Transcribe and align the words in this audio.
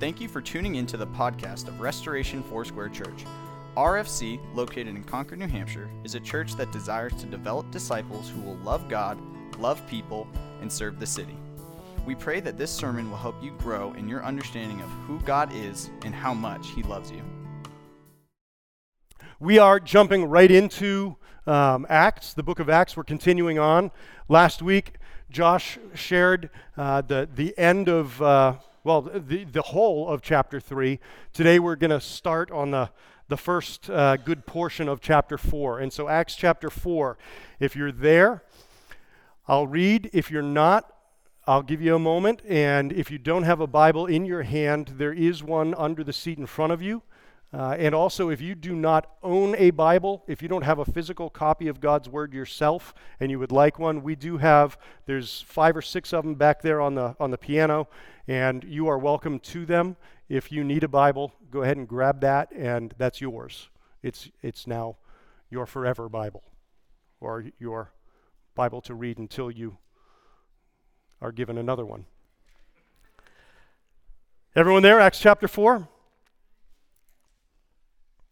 Thank 0.00 0.18
you 0.18 0.28
for 0.28 0.40
tuning 0.40 0.76
in 0.76 0.86
to 0.86 0.96
the 0.96 1.06
podcast 1.08 1.68
of 1.68 1.78
Restoration 1.78 2.42
Foursquare 2.44 2.88
Church. 2.88 3.26
RFC, 3.76 4.40
located 4.54 4.88
in 4.88 5.04
Concord, 5.04 5.40
New 5.40 5.46
Hampshire, 5.46 5.90
is 6.04 6.14
a 6.14 6.20
church 6.20 6.56
that 6.56 6.72
desires 6.72 7.12
to 7.20 7.26
develop 7.26 7.70
disciples 7.70 8.30
who 8.30 8.40
will 8.40 8.56
love 8.64 8.88
God, 8.88 9.18
love 9.58 9.86
people, 9.86 10.26
and 10.62 10.72
serve 10.72 10.98
the 10.98 11.04
city. 11.04 11.36
We 12.06 12.14
pray 12.14 12.40
that 12.40 12.56
this 12.56 12.70
sermon 12.70 13.10
will 13.10 13.18
help 13.18 13.42
you 13.42 13.50
grow 13.58 13.92
in 13.92 14.08
your 14.08 14.24
understanding 14.24 14.80
of 14.80 14.88
who 15.06 15.20
God 15.20 15.54
is 15.54 15.90
and 16.02 16.14
how 16.14 16.32
much 16.32 16.68
He 16.68 16.82
loves 16.82 17.10
you. 17.10 17.22
We 19.38 19.58
are 19.58 19.78
jumping 19.78 20.24
right 20.24 20.50
into 20.50 21.16
um, 21.46 21.84
Acts, 21.90 22.32
the 22.32 22.42
book 22.42 22.58
of 22.58 22.70
Acts. 22.70 22.96
We're 22.96 23.04
continuing 23.04 23.58
on. 23.58 23.90
Last 24.30 24.62
week, 24.62 24.94
Josh 25.28 25.78
shared 25.94 26.48
uh, 26.74 27.02
the, 27.02 27.28
the 27.34 27.56
end 27.58 27.90
of, 27.90 28.22
uh, 28.22 28.54
well, 28.82 29.02
the, 29.02 29.44
the 29.44 29.60
whole 29.60 30.08
of 30.08 30.22
chapter 30.22 30.58
3. 30.58 30.98
Today, 31.34 31.58
we're 31.58 31.76
going 31.76 31.90
to 31.90 32.00
start 32.00 32.50
on 32.50 32.70
the, 32.70 32.90
the 33.28 33.36
first 33.36 33.90
uh, 33.90 34.16
good 34.16 34.46
portion 34.46 34.88
of 34.88 35.02
chapter 35.02 35.36
4. 35.36 35.80
And 35.80 35.92
so, 35.92 36.08
Acts 36.08 36.34
chapter 36.34 36.70
4, 36.70 37.18
if 37.58 37.76
you're 37.76 37.92
there, 37.92 38.42
I'll 39.46 39.66
read. 39.66 40.08
If 40.14 40.30
you're 40.30 40.40
not, 40.40 40.90
I'll 41.46 41.62
give 41.62 41.82
you 41.82 41.94
a 41.94 41.98
moment. 41.98 42.40
And 42.48 42.90
if 42.90 43.10
you 43.10 43.18
don't 43.18 43.42
have 43.42 43.60
a 43.60 43.66
Bible 43.66 44.06
in 44.06 44.24
your 44.24 44.44
hand, 44.44 44.94
there 44.96 45.12
is 45.12 45.42
one 45.42 45.74
under 45.74 46.02
the 46.02 46.14
seat 46.14 46.38
in 46.38 46.46
front 46.46 46.72
of 46.72 46.80
you. 46.80 47.02
Uh, 47.52 47.74
and 47.78 47.96
also, 47.96 48.30
if 48.30 48.40
you 48.40 48.54
do 48.54 48.76
not 48.76 49.10
own 49.24 49.56
a 49.56 49.70
Bible, 49.70 50.22
if 50.28 50.40
you 50.40 50.46
don't 50.46 50.62
have 50.62 50.78
a 50.78 50.84
physical 50.84 51.28
copy 51.28 51.66
of 51.66 51.80
God's 51.80 52.08
Word 52.08 52.32
yourself 52.32 52.94
and 53.18 53.28
you 53.28 53.40
would 53.40 53.50
like 53.50 53.78
one, 53.78 54.02
we 54.04 54.14
do 54.14 54.38
have, 54.38 54.78
there's 55.06 55.42
five 55.42 55.76
or 55.76 55.82
six 55.82 56.12
of 56.12 56.22
them 56.22 56.36
back 56.36 56.62
there 56.62 56.80
on 56.80 56.94
the, 56.94 57.16
on 57.18 57.32
the 57.32 57.38
piano, 57.38 57.88
and 58.30 58.62
you 58.62 58.86
are 58.86 58.96
welcome 58.96 59.40
to 59.40 59.66
them. 59.66 59.96
If 60.28 60.52
you 60.52 60.62
need 60.62 60.84
a 60.84 60.88
Bible, 60.88 61.32
go 61.50 61.64
ahead 61.64 61.76
and 61.76 61.88
grab 61.88 62.20
that, 62.20 62.52
and 62.52 62.94
that's 62.96 63.20
yours. 63.20 63.68
It's, 64.04 64.30
it's 64.40 64.68
now 64.68 64.98
your 65.50 65.66
forever 65.66 66.08
Bible 66.08 66.44
or 67.18 67.46
your 67.58 67.90
Bible 68.54 68.80
to 68.82 68.94
read 68.94 69.18
until 69.18 69.50
you 69.50 69.78
are 71.20 71.32
given 71.32 71.58
another 71.58 71.84
one. 71.84 72.06
Everyone 74.54 74.84
there, 74.84 75.00
Acts 75.00 75.18
chapter 75.18 75.48
4? 75.48 75.88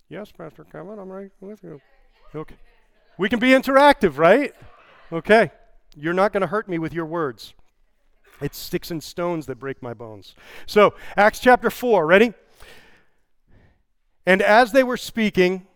Yes, 0.08 0.30
Pastor 0.30 0.62
Kevin, 0.62 1.00
I'm 1.00 1.08
right 1.08 1.32
with 1.40 1.64
you. 1.64 1.80
Okay. 2.36 2.54
We 3.18 3.28
can 3.28 3.40
be 3.40 3.48
interactive, 3.48 4.16
right? 4.16 4.54
Okay. 5.10 5.50
You're 5.96 6.14
not 6.14 6.32
going 6.32 6.42
to 6.42 6.46
hurt 6.46 6.68
me 6.68 6.78
with 6.78 6.92
your 6.92 7.06
words. 7.06 7.52
It's 8.40 8.58
sticks 8.58 8.90
and 8.90 9.02
stones 9.02 9.46
that 9.46 9.58
break 9.58 9.82
my 9.82 9.94
bones. 9.94 10.34
So, 10.66 10.94
Acts 11.16 11.40
chapter 11.40 11.70
4, 11.70 12.06
ready? 12.06 12.34
And 14.26 14.42
as 14.42 14.72
they 14.72 14.84
were 14.84 14.96
speaking 14.96 15.66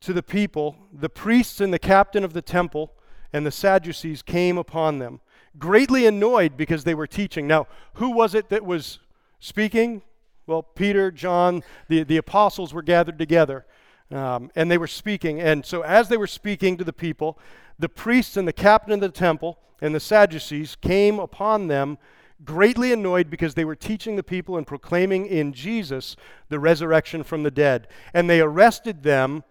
to 0.00 0.12
the 0.12 0.22
people, 0.22 0.76
the 0.92 1.08
priests 1.08 1.60
and 1.60 1.72
the 1.72 1.78
captain 1.78 2.22
of 2.22 2.32
the 2.32 2.42
temple 2.42 2.92
and 3.32 3.44
the 3.44 3.50
Sadducees 3.50 4.22
came 4.22 4.58
upon 4.58 4.98
them, 4.98 5.20
greatly 5.58 6.06
annoyed 6.06 6.56
because 6.56 6.84
they 6.84 6.94
were 6.94 7.06
teaching. 7.06 7.46
Now, 7.46 7.66
who 7.94 8.10
was 8.10 8.34
it 8.34 8.48
that 8.50 8.64
was 8.64 8.98
speaking? 9.40 10.02
Well, 10.46 10.62
Peter, 10.62 11.10
John, 11.10 11.64
the, 11.88 12.04
the 12.04 12.18
apostles 12.18 12.72
were 12.72 12.82
gathered 12.82 13.18
together 13.18 13.66
um, 14.10 14.50
and 14.54 14.70
they 14.70 14.78
were 14.78 14.86
speaking. 14.86 15.40
And 15.40 15.64
so, 15.64 15.82
as 15.82 16.08
they 16.08 16.16
were 16.16 16.26
speaking 16.26 16.76
to 16.76 16.84
the 16.84 16.92
people, 16.92 17.38
the 17.78 17.88
priests 17.88 18.36
and 18.36 18.46
the 18.46 18.52
captain 18.52 18.92
of 18.92 19.00
the 19.00 19.08
temple 19.08 19.58
and 19.80 19.94
the 19.94 20.00
Sadducees 20.00 20.76
came 20.80 21.18
upon 21.18 21.68
them, 21.68 21.98
greatly 22.44 22.92
annoyed 22.92 23.30
because 23.30 23.54
they 23.54 23.64
were 23.64 23.76
teaching 23.76 24.16
the 24.16 24.22
people 24.22 24.56
and 24.56 24.66
proclaiming 24.66 25.26
in 25.26 25.52
Jesus 25.52 26.16
the 26.48 26.58
resurrection 26.58 27.22
from 27.22 27.42
the 27.42 27.50
dead. 27.50 27.88
And 28.14 28.28
they 28.28 28.40
arrested 28.40 29.02
them 29.02 29.44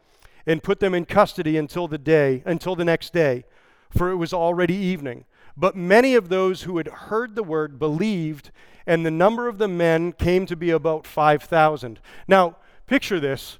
and 0.45 0.63
put 0.63 0.79
them 0.79 0.93
in 0.93 1.05
custody 1.05 1.57
until 1.57 1.87
the 1.87 1.97
day, 1.97 2.43
until 2.45 2.75
the 2.75 2.85
next 2.85 3.13
day, 3.13 3.45
for 3.89 4.09
it 4.09 4.15
was 4.15 4.33
already 4.33 4.75
evening. 4.75 5.25
But 5.57 5.75
many 5.75 6.15
of 6.15 6.29
those 6.29 6.63
who 6.63 6.77
had 6.77 6.87
heard 6.87 7.35
the 7.35 7.43
word 7.43 7.79
believed, 7.79 8.51
and 8.85 9.05
the 9.05 9.11
number 9.11 9.47
of 9.47 9.57
the 9.57 9.67
men 9.67 10.11
came 10.11 10.45
to 10.45 10.55
be 10.55 10.69
about 10.69 11.07
5,000. 11.07 11.99
Now, 12.27 12.57
picture 12.87 13.19
this. 13.19 13.57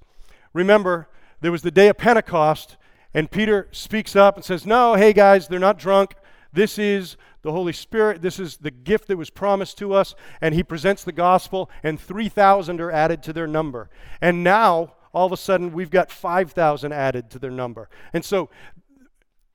Remember, 0.56 1.10
there 1.42 1.52
was 1.52 1.64
the 1.64 1.70
day 1.70 1.90
of 1.90 1.98
Pentecost, 1.98 2.78
and 3.14 3.30
Peter 3.30 3.68
speaks 3.74 4.16
up 4.16 4.38
and 4.38 4.46
says, 4.46 4.66
No, 4.66 4.96
hey 4.96 5.12
guys, 5.12 5.50
they're 5.50 5.60
not 5.60 5.78
drunk. 5.78 6.16
This 6.54 6.80
is 6.80 7.18
the 7.42 7.52
Holy 7.52 7.74
Spirit. 7.74 8.22
This 8.22 8.40
is 8.40 8.56
the 8.56 8.72
gift 8.72 9.10
that 9.10 9.18
was 9.18 9.30
promised 9.30 9.78
to 9.80 9.94
us. 9.94 10.16
And 10.40 10.56
he 10.56 10.64
presents 10.64 11.04
the 11.04 11.12
gospel, 11.12 11.70
and 11.84 12.00
3,000 12.00 12.80
are 12.80 12.90
added 12.90 13.22
to 13.24 13.34
their 13.34 13.48
number. 13.48 13.90
And 14.22 14.46
now, 14.46 14.94
all 15.14 15.26
of 15.26 15.34
a 15.34 15.38
sudden, 15.38 15.74
we've 15.74 15.90
got 15.90 16.10
5,000 16.10 16.94
added 16.94 17.30
to 17.32 17.40
their 17.40 17.52
number. 17.52 17.90
And 18.14 18.24
so, 18.24 18.50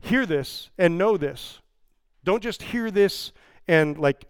hear 0.00 0.27
this 0.27 0.69
and 0.77 0.99
know 0.99 1.17
this. 1.17 1.61
Don't 2.25 2.43
just 2.43 2.61
hear 2.61 2.91
this 2.91 3.32
and 3.67 3.97
like 3.97 4.27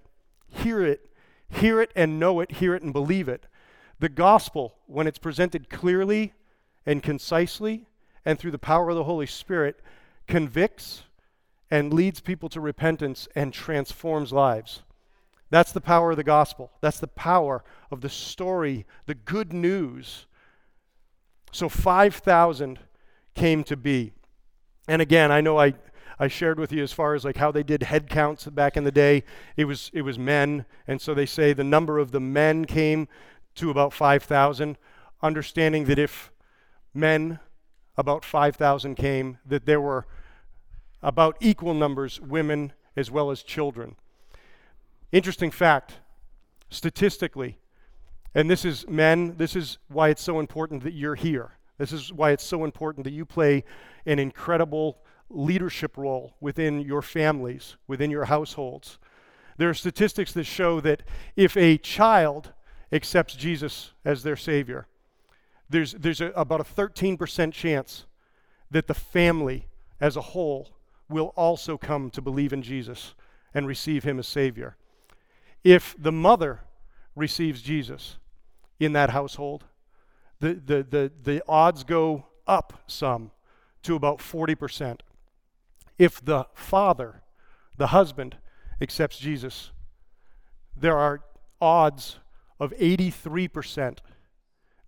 hear 0.46 0.82
it, 0.82 1.10
hear 1.48 1.80
it 1.80 1.90
and 1.96 2.20
know 2.20 2.38
it, 2.38 2.52
hear 2.52 2.76
it 2.76 2.82
and 2.84 2.92
believe 2.92 3.28
it. 3.28 3.46
The 3.98 4.08
gospel, 4.08 4.76
when 4.86 5.08
it's 5.08 5.18
presented 5.18 5.68
clearly 5.68 6.32
and 6.90 7.04
concisely 7.04 7.86
and 8.24 8.36
through 8.36 8.50
the 8.50 8.58
power 8.58 8.90
of 8.90 8.96
the 8.96 9.04
Holy 9.04 9.24
Spirit, 9.24 9.80
convicts 10.26 11.04
and 11.70 11.94
leads 11.94 12.18
people 12.18 12.48
to 12.48 12.60
repentance 12.60 13.28
and 13.36 13.54
transforms 13.54 14.32
lives. 14.32 14.82
That's 15.50 15.70
the 15.70 15.80
power 15.80 16.10
of 16.10 16.16
the 16.16 16.24
gospel. 16.24 16.72
That's 16.80 16.98
the 16.98 17.06
power 17.06 17.62
of 17.92 18.00
the 18.00 18.08
story, 18.08 18.86
the 19.06 19.14
good 19.14 19.52
news. 19.52 20.26
So 21.52 21.68
5,000 21.68 22.80
came 23.36 23.62
to 23.64 23.76
be. 23.76 24.10
And 24.88 25.00
again, 25.00 25.30
I 25.30 25.40
know 25.40 25.60
I 25.60 25.74
I 26.18 26.26
shared 26.26 26.58
with 26.58 26.72
you 26.72 26.82
as 26.82 26.92
far 26.92 27.14
as 27.14 27.24
like 27.24 27.36
how 27.36 27.52
they 27.52 27.62
did 27.62 27.84
head 27.84 28.10
counts 28.10 28.46
back 28.46 28.76
in 28.76 28.82
the 28.82 28.92
day. 28.92 29.22
It 29.56 29.64
was 29.64 29.90
it 29.94 30.02
was 30.02 30.18
men, 30.18 30.66
and 30.88 31.00
so 31.00 31.14
they 31.14 31.24
say 31.24 31.52
the 31.52 31.64
number 31.64 31.98
of 31.98 32.10
the 32.10 32.20
men 32.20 32.66
came 32.66 33.08
to 33.54 33.70
about 33.70 33.94
5,000, 33.94 34.76
understanding 35.22 35.86
that 35.86 35.98
if 35.98 36.30
men 36.94 37.38
about 37.96 38.24
5,000 38.24 38.94
came, 38.94 39.38
that 39.44 39.66
there 39.66 39.80
were 39.80 40.06
about 41.02 41.36
equal 41.40 41.74
numbers 41.74 42.20
women 42.20 42.72
as 42.96 43.10
well 43.10 43.30
as 43.30 43.42
children. 43.42 43.96
Interesting 45.12 45.50
fact, 45.50 45.94
statistically, 46.68 47.58
and 48.34 48.48
this 48.48 48.64
is 48.64 48.88
men, 48.88 49.36
this 49.36 49.56
is 49.56 49.78
why 49.88 50.08
it's 50.08 50.22
so 50.22 50.38
important 50.38 50.84
that 50.84 50.92
you're 50.92 51.16
here. 51.16 51.52
This 51.78 51.92
is 51.92 52.12
why 52.12 52.30
it's 52.30 52.44
so 52.44 52.64
important 52.64 53.04
that 53.04 53.12
you 53.12 53.24
play 53.24 53.64
an 54.06 54.18
incredible 54.18 54.98
leadership 55.28 55.96
role 55.96 56.36
within 56.40 56.80
your 56.80 57.02
families, 57.02 57.76
within 57.86 58.10
your 58.10 58.26
households. 58.26 58.98
There 59.56 59.68
are 59.68 59.74
statistics 59.74 60.32
that 60.34 60.44
show 60.44 60.80
that 60.80 61.02
if 61.36 61.56
a 61.56 61.78
child 61.78 62.52
accepts 62.92 63.34
Jesus 63.34 63.92
as 64.04 64.22
their 64.22 64.36
Savior, 64.36 64.86
there's, 65.70 65.92
there's 65.92 66.20
a, 66.20 66.26
about 66.32 66.60
a 66.60 66.64
13% 66.64 67.52
chance 67.52 68.06
that 68.70 68.86
the 68.86 68.94
family 68.94 69.68
as 70.00 70.16
a 70.16 70.20
whole 70.20 70.68
will 71.08 71.32
also 71.36 71.78
come 71.78 72.10
to 72.10 72.20
believe 72.20 72.52
in 72.52 72.62
Jesus 72.62 73.14
and 73.54 73.66
receive 73.66 74.04
Him 74.04 74.18
as 74.18 74.28
Savior. 74.28 74.76
If 75.64 75.94
the 75.98 76.12
mother 76.12 76.60
receives 77.16 77.62
Jesus 77.62 78.16
in 78.78 78.92
that 78.92 79.10
household, 79.10 79.64
the, 80.40 80.54
the, 80.54 80.86
the, 80.88 81.12
the 81.22 81.42
odds 81.48 81.84
go 81.84 82.26
up 82.46 82.82
some 82.86 83.30
to 83.82 83.94
about 83.94 84.18
40%. 84.18 85.00
If 85.98 86.24
the 86.24 86.46
father, 86.54 87.22
the 87.76 87.88
husband, 87.88 88.36
accepts 88.80 89.18
Jesus, 89.18 89.70
there 90.76 90.96
are 90.96 91.20
odds 91.60 92.18
of 92.58 92.72
83% 92.72 93.98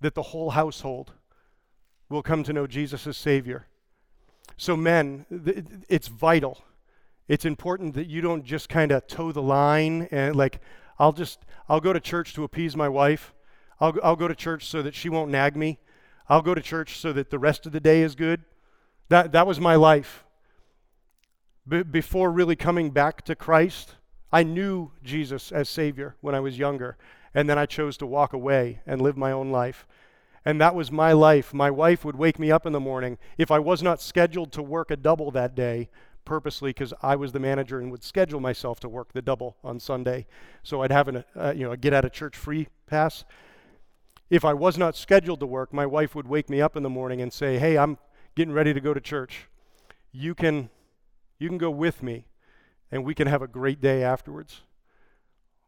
that 0.03 0.15
the 0.15 0.23
whole 0.23 0.51
household 0.51 1.13
will 2.09 2.23
come 2.23 2.43
to 2.45 2.53
know 2.53 2.67
Jesus 2.67 3.07
as 3.07 3.17
Savior. 3.17 3.67
So, 4.57 4.77
men, 4.77 5.27
it's 5.89 6.09
vital. 6.09 6.63
It's 7.27 7.45
important 7.45 7.95
that 7.95 8.07
you 8.07 8.21
don't 8.21 8.45
just 8.45 8.69
kind 8.69 8.93
of 8.93 9.07
toe 9.07 9.33
the 9.33 9.43
line 9.43 10.09
and 10.11 10.37
like, 10.37 10.61
I'll 10.99 11.13
just, 11.13 11.41
I'll 11.69 11.81
go 11.81 11.93
to 11.93 12.01
church 12.01 12.35
to 12.35 12.45
appease 12.45 12.77
my 12.77 12.89
wife. 12.89 13.33
I'll, 13.81 13.95
I'll 14.03 14.17
go 14.17 14.29
to 14.29 14.35
church 14.35 14.67
so 14.67 14.83
that 14.83 14.95
she 14.95 15.09
won't 15.09 15.31
nag 15.31 15.57
me. 15.57 15.79
I'll 16.29 16.43
go 16.43 16.55
to 16.55 16.61
church 16.61 16.99
so 16.99 17.13
that 17.15 17.31
the 17.31 17.39
rest 17.39 17.65
of 17.65 17.73
the 17.73 17.81
day 17.81 18.03
is 18.03 18.15
good. 18.15 18.43
That, 19.09 19.33
that 19.33 19.47
was 19.47 19.59
my 19.59 19.75
life 19.75 20.25
before 21.67 22.31
really 22.31 22.57
coming 22.57 22.91
back 22.91 23.23
to 23.23 23.35
Christ, 23.35 23.95
I 24.33 24.43
knew 24.43 24.91
Jesus 25.03 25.53
as 25.53 25.69
Savior 25.69 26.17
when 26.21 26.35
I 26.35 26.41
was 26.41 26.59
younger, 26.59 26.97
and 27.35 27.49
then 27.49 27.59
I 27.59 27.67
chose 27.67 27.97
to 27.99 28.07
walk 28.07 28.33
away 28.33 28.81
and 28.87 29.01
live 29.01 29.17
my 29.17 29.33
own 29.33 29.51
life. 29.51 29.87
And 30.45 30.61
that 30.61 30.75
was 30.75 30.91
my 30.91 31.13
life. 31.13 31.55
My 31.55 31.71
wife 31.71 32.05
would 32.05 32.17
wake 32.17 32.39
me 32.39 32.51
up 32.51 32.67
in 32.67 32.73
the 32.73 32.81
morning. 32.81 33.19
If 33.39 33.51
I 33.51 33.59
was 33.59 33.83
not 33.83 34.01
scheduled 34.01 34.53
to 34.53 34.63
work 34.63 34.91
a 34.91 34.97
double 34.97 35.31
that 35.31 35.55
day, 35.55 35.89
purposely 36.25 36.71
because 36.71 36.93
I 37.03 37.17
was 37.17 37.33
the 37.33 37.41
manager 37.41 37.79
and 37.79 37.91
would 37.91 38.05
schedule 38.05 38.41
myself 38.41 38.81
to 38.81 38.89
work 38.89 39.13
the 39.13 39.23
double 39.23 39.57
on 39.65 39.81
Sunday. 39.81 40.27
So 40.63 40.83
I'd 40.83 40.93
have 40.93 41.09
an, 41.09 41.25
uh, 41.37 41.53
you 41.57 41.65
know, 41.65 41.73
a 41.73 41.77
get 41.77 41.93
out 41.93 42.05
of 42.05 42.13
church 42.13 42.37
free 42.37 42.69
pass. 42.87 43.25
If 44.31 44.45
I 44.45 44.55
was 44.55 44.79
not 44.79 44.97
scheduled 44.97 45.41
to 45.41 45.47
work, 45.47 45.73
my 45.73 45.87
wife 45.87 46.15
would 46.15 46.27
wake 46.27 46.49
me 46.49 46.61
up 46.61 46.77
in 46.77 46.83
the 46.83 46.91
morning 46.91 47.21
and 47.21 47.33
say, 47.33 47.59
"Hey, 47.59 47.77
I'm 47.77 47.99
getting 48.35 48.55
ready 48.55 48.73
to 48.73 48.81
go 48.81 48.95
to 48.95 49.01
church. 49.01 49.49
You 50.11 50.35
can, 50.35 50.71
you 51.39 51.49
can 51.49 51.59
go 51.59 51.71
with 51.71 52.03
me, 52.03 52.27
and 52.91 53.05
we 53.05 53.15
can 53.15 53.27
have 53.27 53.43
a 53.43 53.49
great 53.49 53.81
day 53.81 54.03
afterwards." 54.03 54.63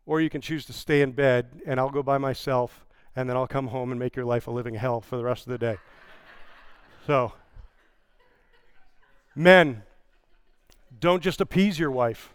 Or 0.07 0.21
you 0.21 0.29
can 0.29 0.41
choose 0.41 0.65
to 0.67 0.73
stay 0.73 1.01
in 1.01 1.13
bed, 1.13 1.63
and 1.67 1.81
I'll 1.81 1.91
go 1.91 2.03
by 2.03 2.19
myself, 2.19 2.85
and 3.17 3.29
then 3.29 3.37
I'll 3.37 3.47
come 3.47 3.69
home 3.69 3.91
and 3.91 3.99
make 3.99 4.17
your 4.17 4.25
life 4.25 4.47
a 4.47 4.51
living 4.51 4.75
hell 4.75 5.01
for 5.01 5.17
the 5.17 5.25
rest 5.25 5.47
of 5.47 5.53
the 5.53 5.59
day. 5.59 5.77
so, 7.07 7.33
men, 9.35 9.83
don't 11.01 11.23
just 11.23 11.41
appease 11.41 11.79
your 11.79 11.91
wife. 11.91 12.33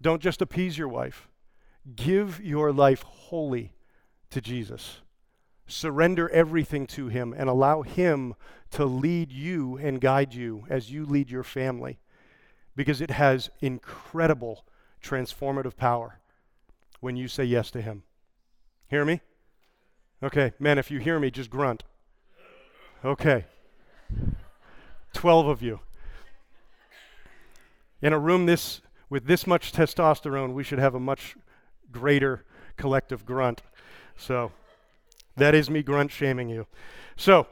Don't 0.00 0.22
just 0.22 0.40
appease 0.40 0.78
your 0.78 0.88
wife. 0.88 1.28
Give 1.94 2.40
your 2.40 2.72
life 2.72 3.02
wholly 3.02 3.74
to 4.30 4.40
Jesus. 4.40 5.00
Surrender 5.66 6.28
everything 6.30 6.86
to 6.88 7.08
Him 7.08 7.34
and 7.36 7.48
allow 7.48 7.82
Him 7.82 8.34
to 8.72 8.84
lead 8.84 9.32
you 9.32 9.76
and 9.78 10.00
guide 10.00 10.34
you 10.34 10.64
as 10.68 10.90
you 10.90 11.04
lead 11.04 11.30
your 11.30 11.42
family 11.42 11.98
because 12.74 13.00
it 13.00 13.10
has 13.10 13.50
incredible 13.60 14.64
transformative 15.02 15.76
power 15.76 16.19
when 17.00 17.16
you 17.16 17.28
say 17.28 17.44
yes 17.44 17.70
to 17.72 17.82
Him. 17.82 18.02
Hear 18.88 19.04
me? 19.04 19.20
Okay, 20.22 20.52
man, 20.58 20.78
if 20.78 20.90
you 20.90 20.98
hear 20.98 21.18
me, 21.18 21.30
just 21.30 21.50
grunt. 21.50 21.82
Okay. 23.04 23.46
12 25.14 25.46
of 25.46 25.62
you. 25.62 25.80
In 28.02 28.12
a 28.12 28.18
room 28.18 28.46
this 28.46 28.80
with 29.08 29.26
this 29.26 29.46
much 29.46 29.72
testosterone, 29.72 30.52
we 30.52 30.62
should 30.62 30.78
have 30.78 30.94
a 30.94 31.00
much 31.00 31.36
greater 31.90 32.44
collective 32.76 33.26
grunt. 33.26 33.62
So, 34.16 34.52
that 35.36 35.54
is 35.54 35.70
me 35.70 35.82
grunt 35.82 36.10
shaming 36.10 36.48
you. 36.48 36.66
So, 37.16 37.46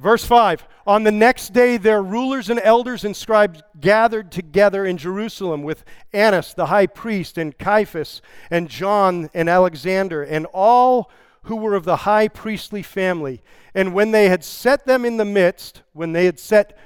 Verse 0.00 0.24
5 0.24 0.66
On 0.86 1.04
the 1.04 1.12
next 1.12 1.52
day, 1.52 1.76
their 1.76 2.02
rulers 2.02 2.48
and 2.48 2.58
elders 2.64 3.04
and 3.04 3.14
scribes 3.14 3.62
gathered 3.78 4.32
together 4.32 4.84
in 4.84 4.96
Jerusalem 4.96 5.62
with 5.62 5.84
Annas 6.12 6.54
the 6.54 6.66
high 6.66 6.86
priest, 6.86 7.36
and 7.36 7.56
Caiaphas, 7.56 8.22
and 8.50 8.68
John, 8.68 9.28
and 9.34 9.48
Alexander, 9.48 10.22
and 10.22 10.46
all 10.54 11.10
who 11.44 11.56
were 11.56 11.74
of 11.74 11.84
the 11.84 11.96
high 11.96 12.28
priestly 12.28 12.82
family. 12.82 13.42
And 13.74 13.94
when 13.94 14.10
they 14.10 14.28
had 14.28 14.42
set 14.42 14.86
them 14.86 15.04
in 15.04 15.18
the 15.18 15.24
midst, 15.24 15.82
when 15.92 16.12
they 16.12 16.24
had 16.24 16.38
set 16.38 16.76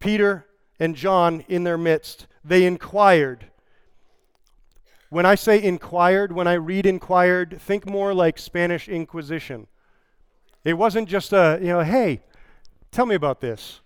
Peter 0.00 0.46
and 0.80 0.96
John 0.96 1.44
in 1.48 1.64
their 1.64 1.78
midst, 1.78 2.26
they 2.44 2.64
inquired. 2.64 3.46
When 5.10 5.26
I 5.26 5.34
say 5.36 5.62
inquired, 5.62 6.32
when 6.32 6.48
I 6.48 6.54
read 6.54 6.86
inquired, 6.86 7.60
think 7.60 7.86
more 7.86 8.12
like 8.12 8.38
Spanish 8.38 8.88
Inquisition. 8.88 9.68
It 10.64 10.74
wasn't 10.74 11.08
just 11.08 11.32
a, 11.32 11.58
you 11.60 11.68
know, 11.68 11.80
hey, 11.82 12.20
Tell 12.94 13.06
me 13.06 13.16
about 13.16 13.40
this. 13.40 13.80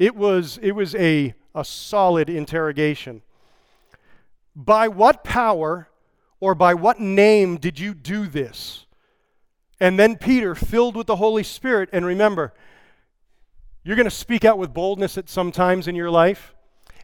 It 0.00 0.16
was, 0.16 0.58
it 0.60 0.72
was 0.72 0.92
a, 0.96 1.32
a 1.54 1.64
solid 1.64 2.28
interrogation. 2.28 3.22
By 4.56 4.88
what 4.88 5.22
power 5.22 5.86
or 6.40 6.56
by 6.56 6.74
what 6.74 6.98
name 6.98 7.58
did 7.58 7.78
you 7.78 7.94
do 7.94 8.26
this? 8.26 8.86
And 9.78 9.96
then 9.96 10.16
Peter, 10.16 10.56
filled 10.56 10.96
with 10.96 11.06
the 11.06 11.14
Holy 11.14 11.44
Spirit, 11.44 11.88
and 11.92 12.04
remember, 12.04 12.52
you're 13.84 13.94
going 13.94 14.06
to 14.06 14.10
speak 14.10 14.44
out 14.44 14.58
with 14.58 14.74
boldness 14.74 15.16
at 15.16 15.28
some 15.28 15.52
times 15.52 15.86
in 15.86 15.94
your 15.94 16.10
life. 16.10 16.52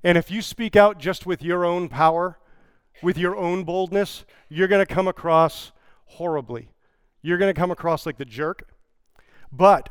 And 0.03 0.19
if 0.19 0.33
you 0.33 0.43
speak 0.43 0.75
out 0.75 0.99
just 0.99 1.25
with 1.25 1.41
your 1.41 1.65
own 1.65 1.89
power, 1.89 2.37
with 3.01 3.17
your 3.17 3.37
own 3.37 3.63
boldness, 3.63 4.25
you're 4.49 4.67
going 4.67 4.85
to 4.85 4.93
come 4.93 5.07
across 5.07 5.71
horribly. 6.07 6.73
You're 7.23 7.39
going 7.39 7.55
to 7.55 7.59
come 7.59 7.71
across 7.71 8.07
like 8.07 8.19
the 8.19 8.25
jerk. 8.25 8.69
But, 9.53 9.89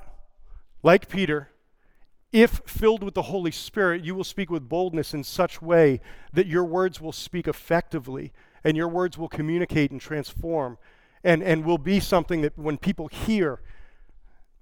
like 0.84 1.08
Peter, 1.08 1.48
if 2.34 2.62
filled 2.66 3.04
with 3.04 3.14
the 3.14 3.22
Holy 3.22 3.52
Spirit, 3.52 4.04
you 4.04 4.16
will 4.16 4.24
speak 4.24 4.50
with 4.50 4.68
boldness 4.68 5.14
in 5.14 5.24
such 5.24 5.62
way 5.62 6.02
that 6.34 6.48
your 6.48 6.66
words 6.66 7.00
will 7.00 7.12
speak 7.12 7.48
effectively 7.48 8.34
and 8.64 8.76
your 8.76 8.88
words 8.88 9.20
will 9.20 9.30
communicate 9.30 9.92
and 9.92 10.02
transform 10.02 10.80
and, 11.24 11.44
and 11.44 11.64
will 11.64 11.78
be 11.78 12.00
something 12.00 12.42
that 12.42 12.58
when 12.58 12.80
people 12.80 13.08
hear, 13.08 13.62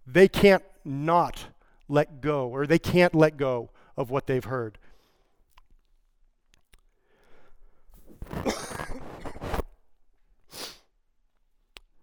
they 0.05 0.27
can't 0.27 0.63
not 0.83 1.45
let 1.87 2.19
go 2.19 2.49
or 2.49 2.67
they 2.67 2.77
can't 2.77 3.15
let 3.15 3.37
go 3.37 3.69
of 3.95 4.09
what 4.09 4.27
they've 4.27 4.43
heard. 4.43 4.77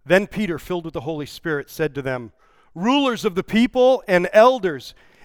then 0.05 0.25
Peter, 0.25 0.57
filled 0.57 0.85
with 0.85 0.95
the 0.95 1.01
Holy 1.01 1.27
Spirit, 1.27 1.69
said 1.69 1.93
to 1.93 2.01
them, 2.01 2.31
Rulers 2.73 3.23
of 3.25 3.35
the 3.35 3.43
people 3.43 4.01
and 4.07 4.29
elders, 4.33 4.95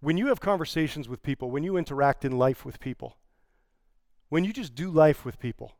When 0.00 0.16
you 0.16 0.28
have 0.28 0.40
conversations 0.40 1.08
with 1.08 1.22
people, 1.22 1.50
when 1.50 1.62
you 1.62 1.76
interact 1.76 2.24
in 2.24 2.38
life 2.38 2.64
with 2.64 2.80
people, 2.80 3.16
when 4.28 4.44
you 4.44 4.52
just 4.52 4.74
do 4.74 4.90
life 4.90 5.24
with 5.24 5.38
people, 5.38 5.72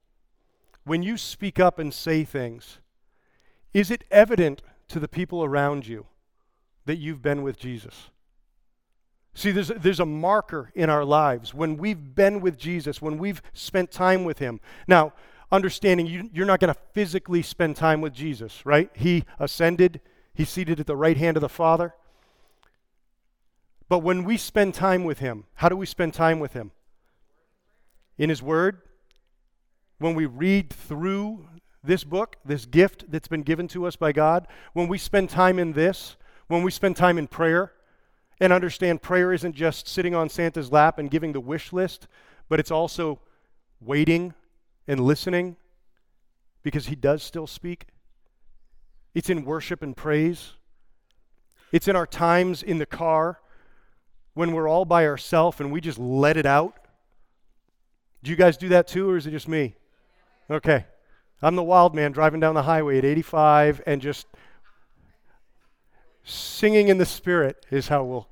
when 0.85 1.03
you 1.03 1.17
speak 1.17 1.59
up 1.59 1.79
and 1.79 1.93
say 1.93 2.25
things, 2.25 2.79
is 3.73 3.91
it 3.91 4.05
evident 4.11 4.63
to 4.89 4.99
the 4.99 5.09
people 5.09 5.45
around 5.45 5.87
you 5.87 6.07
that 6.85 6.97
you've 6.97 7.23
been 7.23 7.43
with 7.43 7.59
Jesus? 7.59 8.11
See, 9.33 9.53
there's, 9.53 9.69
there's 9.69 10.01
a 10.01 10.07
marker 10.07 10.73
in 10.75 10.91
our 10.91 11.05
lives 11.05 11.55
when 11.55 11.77
we've 11.77 12.15
been 12.15 12.41
with 12.41 12.59
Jesus, 12.59 13.01
when 13.01 13.17
we've 13.17 13.41
spent 13.53 13.93
time 13.93 14.25
with 14.25 14.41
Him. 14.41 14.61
Now, 14.89 15.13
understanding 15.53 16.07
you, 16.07 16.29
you're 16.33 16.47
not 16.47 16.61
going 16.61 16.75
to 16.75 16.81
physically 16.93 17.43
spend 17.43 17.77
time 17.77 18.01
with 18.01 18.13
Jesus, 18.13 18.67
right? 18.67 18.91
He 18.95 19.25
ascended, 19.39 20.01
He's 20.35 20.49
seated 20.49 20.81
at 20.81 20.87
the 20.87 20.97
right 20.97 21.17
hand 21.17 21.37
of 21.37 21.41
the 21.43 21.49
Father. 21.49 21.95
But 23.91 23.99
when 23.99 24.23
we 24.23 24.37
spend 24.37 24.73
time 24.73 25.03
with 25.03 25.19
Him, 25.19 25.47
how 25.55 25.69
do 25.69 25.75
we 25.75 25.85
spend 25.85 26.15
time 26.15 26.39
with 26.39 26.53
Him? 26.53 26.71
In 28.17 28.31
His 28.31 28.41
Word. 28.41 28.83
When 29.99 30.15
we 30.15 30.27
read 30.27 30.71
through 30.71 31.49
this 31.83 32.05
book, 32.05 32.37
this 32.45 32.67
gift 32.67 33.11
that's 33.11 33.27
been 33.27 33.43
given 33.43 33.67
to 33.69 33.87
us 33.87 33.97
by 33.97 34.13
God, 34.13 34.47
when 34.75 34.87
we 34.87 34.97
spend 34.97 35.29
time 35.29 35.59
in 35.59 35.73
this, 35.73 36.17
when 36.47 36.63
we 36.63 36.71
spend 36.71 36.97
time 36.97 37.19
in 37.19 37.27
prayer, 37.27 37.73
and 38.41 38.53
understand 38.53 39.03
prayer 39.03 39.33
isn't 39.33 39.57
just 39.57 39.89
sitting 39.89 40.15
on 40.15 40.29
Santa's 40.29 40.71
lap 40.71 40.97
and 40.97 41.11
giving 41.11 41.33
the 41.33 41.41
wish 41.41 41.73
list, 41.73 42.07
but 42.49 42.61
it's 42.61 42.71
also 42.71 43.19
waiting 43.81 44.35
and 44.87 45.01
listening 45.01 45.57
because 46.63 46.87
He 46.87 46.95
does 46.95 47.25
still 47.25 47.49
speak. 47.49 47.87
It's 49.17 49.31
in 49.31 49.45
worship 49.45 49.83
and 49.83 49.97
praise. 49.97 50.53
It's 51.73 51.89
in 51.89 51.97
our 51.97 52.07
times 52.07 52.63
in 52.63 52.79
the 52.79 52.87
car 52.87 53.41
when 54.35 54.53
we're 54.53 54.69
all 54.69 54.85
by 54.85 55.07
ourselves 55.07 55.61
and 55.61 55.73
we 55.73 55.81
just 55.81 55.99
let 55.99 56.37
it 56.37 56.47
out? 56.47 56.77
Do 58.23 58.31
you 58.31 58.37
guys 58.37 58.57
do 58.57 58.69
that 58.69 58.87
too, 58.87 59.11
or 59.11 59.17
is 59.17 59.27
it 59.27 59.31
just 59.31 59.49
me? 59.49 59.75
Okay. 60.51 60.85
I'm 61.43 61.57
the 61.57 61.63
wild 61.63 61.95
man 61.95 62.13
driving 62.13 62.41
down 62.41 62.55
the 62.55 62.63
highway 62.63 62.99
at 62.99 63.05
85 63.05 63.83
and 63.87 64.03
just 64.03 64.27
singing 66.23 66.89
in 66.89 66.99
the 66.99 67.07
spirit 67.07 67.65
is 67.71 67.89
how 67.89 68.05
we'll. 68.05 68.29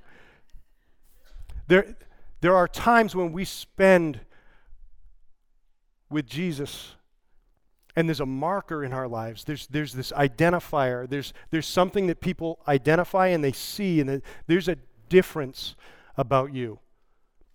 There, 1.68 1.96
there 2.40 2.54
are 2.54 2.68
times 2.68 3.16
when 3.16 3.32
we 3.32 3.44
spend 3.44 4.20
with 6.10 6.26
Jesus. 6.26 6.94
And 7.96 8.08
there's 8.08 8.20
a 8.20 8.26
marker 8.26 8.84
in 8.84 8.92
our 8.92 9.08
lives. 9.08 9.44
There's, 9.44 9.66
there's 9.66 9.92
this 9.92 10.12
identifier. 10.12 11.08
There's, 11.08 11.32
there's 11.50 11.66
something 11.66 12.06
that 12.06 12.20
people 12.20 12.60
identify 12.68 13.28
and 13.28 13.42
they 13.42 13.52
see, 13.52 14.00
and 14.00 14.22
there's 14.46 14.68
a 14.68 14.76
difference 15.08 15.74
about 16.16 16.52
you. 16.52 16.80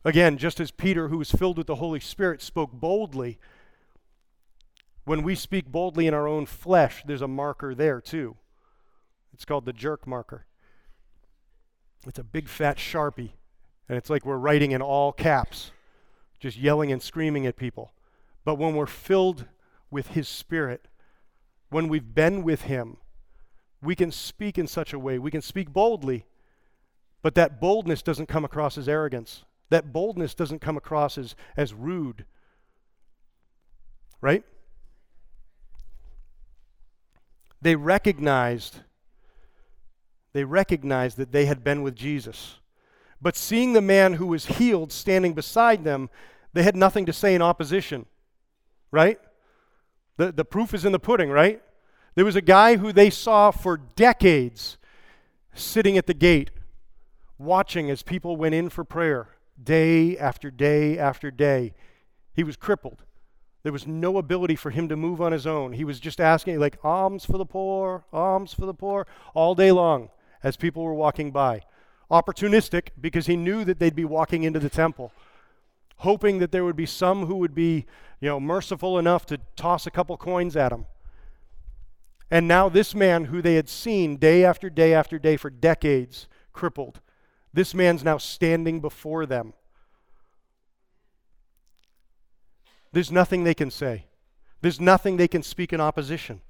Again, 0.05 0.37
just 0.37 0.59
as 0.59 0.71
Peter, 0.71 1.07
who 1.07 1.17
was 1.17 1.31
filled 1.31 1.57
with 1.57 1.67
the 1.67 1.75
Holy 1.75 1.99
Spirit, 1.99 2.41
spoke 2.41 2.71
boldly, 2.71 3.39
when 5.05 5.23
we 5.23 5.35
speak 5.35 5.65
boldly 5.65 6.07
in 6.07 6.13
our 6.13 6.27
own 6.27 6.45
flesh, 6.45 7.03
there's 7.05 7.21
a 7.21 7.27
marker 7.27 7.73
there 7.75 8.01
too. 8.01 8.37
It's 9.33 9.45
called 9.45 9.65
the 9.65 9.73
jerk 9.73 10.05
marker. 10.07 10.45
It's 12.05 12.19
a 12.19 12.23
big 12.23 12.47
fat 12.49 12.77
sharpie, 12.77 13.31
and 13.87 13.97
it's 13.97 14.09
like 14.09 14.25
we're 14.25 14.37
writing 14.37 14.71
in 14.71 14.81
all 14.81 15.11
caps, 15.11 15.71
just 16.39 16.57
yelling 16.57 16.91
and 16.91 17.01
screaming 17.01 17.45
at 17.45 17.55
people. 17.55 17.93
But 18.43 18.55
when 18.55 18.75
we're 18.75 18.85
filled 18.85 19.45
with 19.89 20.07
His 20.09 20.27
Spirit, 20.27 20.87
when 21.69 21.87
we've 21.87 22.13
been 22.13 22.43
with 22.43 22.63
Him, 22.63 22.97
we 23.81 23.95
can 23.95 24.11
speak 24.11 24.57
in 24.57 24.67
such 24.67 24.93
a 24.93 24.99
way, 24.99 25.17
we 25.17 25.31
can 25.31 25.41
speak 25.41 25.71
boldly, 25.71 26.25
but 27.23 27.33
that 27.35 27.59
boldness 27.59 28.03
doesn't 28.03 28.27
come 28.27 28.45
across 28.45 28.77
as 28.77 28.87
arrogance. 28.87 29.45
That 29.71 29.91
boldness 29.91 30.35
doesn't 30.35 30.59
come 30.59 30.77
across 30.77 31.17
as, 31.17 31.35
as 31.57 31.73
rude. 31.73 32.25
Right? 34.21 34.43
They 37.61 37.75
recognized 37.75 38.81
they 40.33 40.43
recognized 40.43 41.17
that 41.17 41.31
they 41.31 41.45
had 41.45 41.63
been 41.63 41.83
with 41.83 41.95
Jesus. 41.95 42.55
But 43.21 43.37
seeing 43.37 43.73
the 43.73 43.81
man 43.81 44.13
who 44.13 44.25
was 44.27 44.47
healed 44.47 44.91
standing 44.91 45.33
beside 45.33 45.83
them, 45.83 46.09
they 46.53 46.63
had 46.63 46.75
nothing 46.75 47.05
to 47.05 47.13
say 47.13 47.35
in 47.35 47.41
opposition. 47.41 48.07
Right? 48.91 49.19
The, 50.17 50.31
the 50.31 50.43
proof 50.43 50.73
is 50.73 50.85
in 50.85 50.91
the 50.91 50.99
pudding, 50.99 51.29
right? 51.29 51.61
There 52.15 52.25
was 52.25 52.35
a 52.35 52.41
guy 52.41 52.77
who 52.77 52.91
they 52.91 53.09
saw 53.09 53.51
for 53.51 53.77
decades 53.77 54.77
sitting 55.53 55.97
at 55.97 56.07
the 56.07 56.13
gate, 56.13 56.49
watching 57.43 57.89
as 57.89 58.03
people 58.03 58.35
went 58.37 58.55
in 58.55 58.69
for 58.69 58.83
prayer 58.83 59.29
day 59.61 60.17
after 60.17 60.49
day 60.49 60.97
after 60.97 61.31
day. 61.31 61.73
He 62.33 62.43
was 62.43 62.55
crippled. 62.55 63.03
There 63.63 63.71
was 63.71 63.87
no 63.87 64.17
ability 64.17 64.55
for 64.55 64.71
him 64.71 64.89
to 64.89 64.97
move 64.97 65.21
on 65.21 65.31
his 65.31 65.47
own. 65.47 65.73
He 65.73 65.85
was 65.85 65.99
just 65.99 66.19
asking, 66.19 66.59
like, 66.59 66.77
alms 66.83 67.25
for 67.25 67.37
the 67.37 67.45
poor, 67.45 68.03
alms 68.11 68.53
for 68.53 68.65
the 68.65 68.73
poor, 68.73 69.07
all 69.33 69.55
day 69.55 69.71
long 69.71 70.09
as 70.43 70.57
people 70.57 70.83
were 70.83 70.93
walking 70.93 71.31
by. 71.31 71.61
Opportunistic 72.11 72.89
because 72.99 73.27
he 73.27 73.37
knew 73.37 73.63
that 73.63 73.79
they'd 73.79 73.95
be 73.95 74.03
walking 74.03 74.43
into 74.43 74.59
the 74.59 74.69
temple, 74.69 75.13
hoping 75.97 76.39
that 76.39 76.51
there 76.51 76.65
would 76.65 76.75
be 76.75 76.85
some 76.85 77.27
who 77.27 77.35
would 77.35 77.55
be, 77.55 77.85
you 78.19 78.27
know, 78.27 78.39
merciful 78.39 78.99
enough 78.99 79.25
to 79.27 79.39
toss 79.55 79.87
a 79.87 79.91
couple 79.91 80.17
coins 80.17 80.57
at 80.57 80.73
him. 80.73 80.85
And 82.29 82.47
now, 82.47 82.67
this 82.67 82.93
man 82.93 83.25
who 83.25 83.41
they 83.41 83.55
had 83.55 83.69
seen 83.69 84.17
day 84.17 84.43
after 84.43 84.69
day 84.69 84.93
after 84.93 85.17
day 85.17 85.37
for 85.37 85.49
decades, 85.49 86.27
crippled, 86.51 86.99
this 87.53 87.73
man's 87.73 88.03
now 88.03 88.17
standing 88.17 88.79
before 88.79 89.25
them. 89.25 89.53
There's 92.91 93.11
nothing 93.11 93.43
they 93.43 93.53
can 93.53 93.71
say, 93.71 94.05
there's 94.61 94.79
nothing 94.79 95.17
they 95.17 95.27
can 95.27 95.43
speak 95.43 95.73
in 95.73 95.81
opposition. 95.81 96.41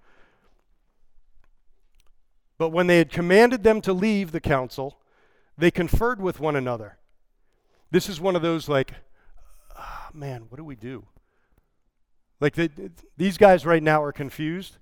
But 2.57 2.69
when 2.69 2.87
they 2.87 2.97
had 2.99 3.11
commanded 3.11 3.63
them 3.63 3.81
to 3.81 3.93
leave 3.93 4.31
the 4.31 4.39
council, 4.39 4.99
they 5.57 5.71
conferred 5.71 6.21
with 6.21 6.39
one 6.39 6.55
another. 6.55 6.97
This 7.91 8.07
is 8.07 8.21
one 8.21 8.35
of 8.35 8.41
those, 8.41 8.69
like, 8.69 8.93
oh, 9.77 10.07
man, 10.13 10.45
what 10.49 10.57
do 10.57 10.63
we 10.63 10.75
do? 10.75 11.05
Like, 12.39 12.55
the, 12.55 12.69
these 13.17 13.37
guys 13.37 13.65
right 13.65 13.83
now 13.83 14.03
are 14.03 14.11
confused. 14.11 14.77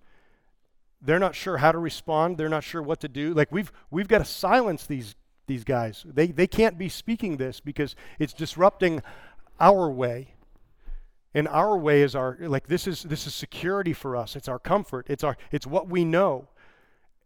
They're 1.01 1.19
not 1.19 1.35
sure 1.35 1.57
how 1.57 1.71
to 1.71 1.77
respond. 1.77 2.37
They're 2.37 2.49
not 2.49 2.63
sure 2.63 2.81
what 2.81 2.99
to 3.01 3.07
do. 3.07 3.33
Like, 3.33 3.51
we've, 3.51 3.71
we've 3.89 4.07
got 4.07 4.19
to 4.19 4.25
silence 4.25 4.85
these 4.85 5.15
these 5.51 5.65
guys. 5.65 6.05
They, 6.05 6.27
they 6.27 6.47
can't 6.47 6.77
be 6.77 6.87
speaking 6.87 7.35
this 7.35 7.59
because 7.59 7.93
it's 8.19 8.31
disrupting 8.31 9.03
our 9.59 9.91
way. 9.91 10.35
And 11.33 11.45
our 11.49 11.77
way 11.77 12.03
is 12.03 12.15
our 12.15 12.37
like 12.39 12.67
this 12.67 12.87
is 12.87 13.03
this 13.03 13.27
is 13.27 13.35
security 13.35 13.91
for 13.91 14.15
us. 14.15 14.37
It's 14.37 14.47
our 14.47 14.59
comfort. 14.59 15.07
It's 15.09 15.23
our 15.23 15.35
it's 15.51 15.67
what 15.67 15.89
we 15.89 16.05
know. 16.05 16.47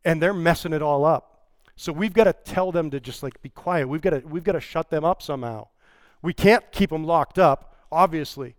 And 0.03 0.21
they're 0.21 0.33
messing 0.33 0.73
it 0.73 0.81
all 0.81 1.05
up. 1.05 1.49
So 1.75 1.91
we've 1.91 2.13
got 2.13 2.23
to 2.23 2.33
tell 2.33 2.71
them 2.71 2.89
to 2.91 2.99
just 2.99 3.21
like 3.21 3.41
be 3.41 3.49
quiet. 3.49 3.87
We've 3.87 4.01
got 4.01 4.11
to 4.11 4.19
we've 4.27 4.43
got 4.43 4.53
to 4.53 4.59
shut 4.59 4.89
them 4.89 5.03
up 5.03 5.21
somehow. 5.21 5.67
We 6.21 6.33
can't 6.33 6.71
keep 6.71 6.89
them 6.89 7.03
locked 7.03 7.37
up, 7.37 7.75
obviously, 7.91 8.55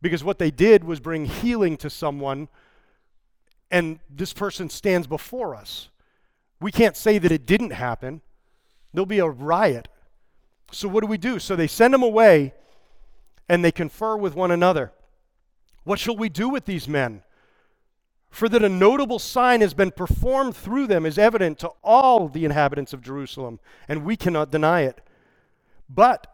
because 0.00 0.22
what 0.22 0.38
they 0.38 0.52
did 0.52 0.84
was 0.84 1.00
bring 1.00 1.24
healing 1.24 1.76
to 1.78 1.90
someone 1.90 2.48
and 3.70 3.98
this 4.08 4.32
person 4.32 4.70
stands 4.70 5.06
before 5.06 5.54
us. 5.54 5.88
We 6.60 6.72
can't 6.72 6.96
say 6.96 7.18
that 7.18 7.30
it 7.30 7.46
didn't 7.46 7.70
happen. 7.70 8.22
There'll 8.92 9.06
be 9.06 9.18
a 9.18 9.28
riot. 9.28 9.88
So, 10.70 10.88
what 10.88 11.00
do 11.00 11.06
we 11.06 11.18
do? 11.18 11.38
So, 11.38 11.56
they 11.56 11.66
send 11.66 11.94
them 11.94 12.02
away 12.02 12.54
and 13.48 13.64
they 13.64 13.72
confer 13.72 14.16
with 14.16 14.34
one 14.34 14.50
another. 14.50 14.92
What 15.84 15.98
shall 15.98 16.16
we 16.16 16.28
do 16.28 16.48
with 16.48 16.66
these 16.66 16.86
men? 16.86 17.22
For 18.30 18.48
that 18.50 18.62
a 18.62 18.68
notable 18.68 19.18
sign 19.18 19.62
has 19.62 19.72
been 19.72 19.90
performed 19.90 20.54
through 20.54 20.86
them 20.86 21.06
is 21.06 21.18
evident 21.18 21.58
to 21.60 21.70
all 21.82 22.28
the 22.28 22.44
inhabitants 22.44 22.92
of 22.92 23.00
Jerusalem, 23.00 23.58
and 23.88 24.04
we 24.04 24.16
cannot 24.16 24.50
deny 24.50 24.82
it. 24.82 25.00
But 25.88 26.26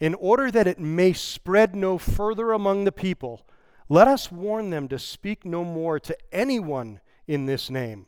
in 0.00 0.14
order 0.14 0.50
that 0.50 0.66
it 0.66 0.78
may 0.80 1.12
spread 1.12 1.76
no 1.76 1.98
further 1.98 2.52
among 2.52 2.84
the 2.84 2.92
people, 2.92 3.46
let 3.88 4.08
us 4.08 4.32
warn 4.32 4.70
them 4.70 4.88
to 4.88 4.98
speak 4.98 5.44
no 5.44 5.64
more 5.64 6.00
to 6.00 6.16
anyone 6.32 7.00
in 7.26 7.46
this 7.46 7.68
name. 7.68 8.06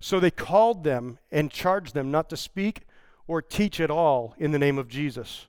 So 0.00 0.20
they 0.20 0.30
called 0.30 0.84
them 0.84 1.18
and 1.30 1.50
charged 1.50 1.94
them 1.94 2.10
not 2.10 2.30
to 2.30 2.36
speak 2.36 2.82
or 3.26 3.42
teach 3.42 3.80
at 3.80 3.90
all 3.90 4.34
in 4.38 4.52
the 4.52 4.58
name 4.58 4.78
of 4.78 4.88
Jesus. 4.88 5.46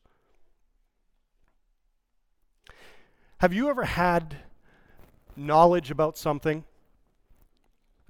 Have 3.38 3.54
you 3.54 3.70
ever 3.70 3.86
had 3.86 4.38
knowledge 5.36 5.92
about 5.92 6.18
something? 6.18 6.66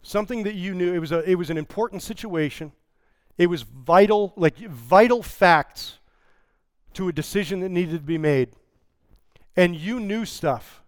Something 0.01 0.43
that 0.43 0.55
you 0.55 0.73
knew, 0.73 0.93
it 0.93 0.99
was, 0.99 1.11
a, 1.11 1.29
it 1.29 1.35
was 1.35 1.49
an 1.49 1.57
important 1.57 2.01
situation. 2.01 2.71
It 3.37 3.47
was 3.47 3.61
vital, 3.61 4.33
like 4.35 4.57
vital 4.57 5.21
facts 5.21 5.99
to 6.93 7.07
a 7.09 7.13
decision 7.13 7.59
that 7.59 7.69
needed 7.69 7.99
to 7.99 8.05
be 8.05 8.17
made. 8.17 8.49
And 9.55 9.75
you 9.75 9.99
knew 9.99 10.25
stuff. 10.25 10.78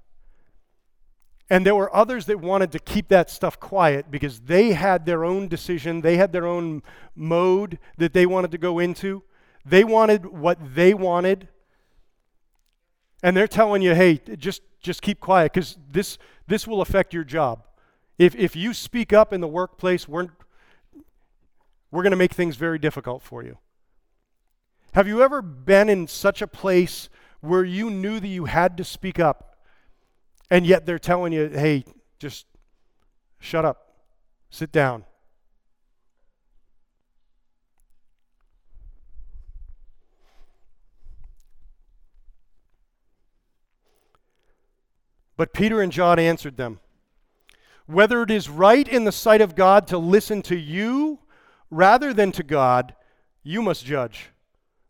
And 1.52 1.66
there 1.66 1.76
were 1.76 1.94
others 1.94 2.28
that 2.28 2.40
wanted 2.40 2.72
to 2.72 2.80
keep 2.80 3.10
that 3.10 3.30
stuff 3.30 3.60
quiet 3.60 4.10
because 4.10 4.40
they 4.40 4.72
had 4.72 5.06
their 5.06 5.26
own 5.26 5.50
decision, 5.50 6.00
they 6.00 6.16
had 6.16 6.32
their 6.32 6.48
own 6.48 6.82
mode 7.14 7.78
that 7.98 8.14
they 8.14 8.26
wanted 8.26 8.52
to 8.52 8.58
go 8.58 8.80
into. 8.80 9.22
They 9.66 9.84
wanted 9.84 10.26
what 10.28 10.58
they 10.74 10.94
wanted. 10.94 11.50
And 13.22 13.36
they're 13.36 13.50
telling 13.50 13.82
you, 13.82 13.94
hey, 13.94 14.22
just, 14.38 14.62
just 14.80 15.02
keep 15.02 15.20
quiet 15.20 15.52
because 15.52 15.78
this, 15.92 16.18
this 16.48 16.66
will 16.66 16.80
affect 16.80 17.14
your 17.14 17.26
job. 17.26 17.68
If, 18.18 18.34
if 18.38 18.56
you 18.56 18.74
speak 18.74 19.12
up 19.12 19.34
in 19.34 19.42
the 19.42 19.48
workplace, 19.48 20.08
we're, 20.08 20.30
we're 21.92 22.04
going 22.04 22.12
to 22.12 22.18
make 22.18 22.32
things 22.34 22.56
very 22.56 22.80
difficult 22.80 23.24
for 23.24 23.44
you. 23.44 23.58
Have 24.94 25.06
you 25.06 25.22
ever 25.22 25.42
been 25.42 25.90
in 25.90 26.08
such 26.08 26.42
a 26.42 26.48
place 26.48 27.10
where 27.42 27.66
you 27.66 27.90
knew 27.90 28.22
that 28.22 28.28
you 28.30 28.46
had 28.46 28.78
to 28.78 28.86
speak 28.86 29.20
up 29.20 29.51
and 30.52 30.68
yet 30.68 30.86
they're 30.86 31.00
telling 31.00 31.32
you, 31.32 31.48
hey, 31.48 31.86
just 32.20 32.46
shut 33.40 33.64
up, 33.64 33.88
sit 34.50 34.72
down. 34.72 35.06
But 45.38 45.54
Peter 45.54 45.82
and 45.82 45.92
John 45.92 46.20
answered 46.20 46.58
them 46.58 46.82
Whether 47.88 48.22
it 48.22 48.30
is 48.30 48.48
right 48.48 48.88
in 48.88 49.06
the 49.06 49.12
sight 49.12 49.42
of 49.42 49.56
God 49.56 49.88
to 49.88 49.98
listen 49.98 50.44
to 50.44 50.56
you 50.56 51.20
rather 51.72 52.14
than 52.14 52.32
to 52.34 52.44
God, 52.44 52.94
you 53.42 53.64
must 53.64 53.86
judge. 53.86 54.30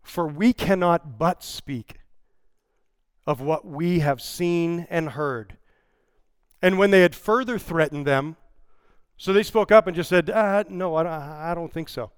For 0.01 0.27
we 0.27 0.51
cannot 0.51 1.19
but 1.19 1.43
speak 1.43 2.00
of 3.25 3.41
what 3.41 3.65
we 3.65 3.99
have 3.99 4.21
seen 4.21 4.87
and 4.89 5.09
heard. 5.09 5.57
And 6.61 6.77
when 6.77 6.91
they 6.91 7.01
had 7.01 7.15
further 7.15 7.57
threatened 7.57 8.05
them, 8.05 8.35
so 9.17 9.33
they 9.33 9.43
spoke 9.43 9.71
up 9.71 9.87
and 9.87 9.95
just 9.95 10.09
said, 10.09 10.29
uh, 10.29 10.63
No, 10.69 10.95
I, 10.95 11.53
don't 11.53 11.71
think 11.71 11.89
so. 11.89 12.11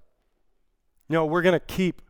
No, 1.08 1.26
we're 1.26 1.42
going 1.42 1.52
to 1.52 1.60
keep 1.60 2.00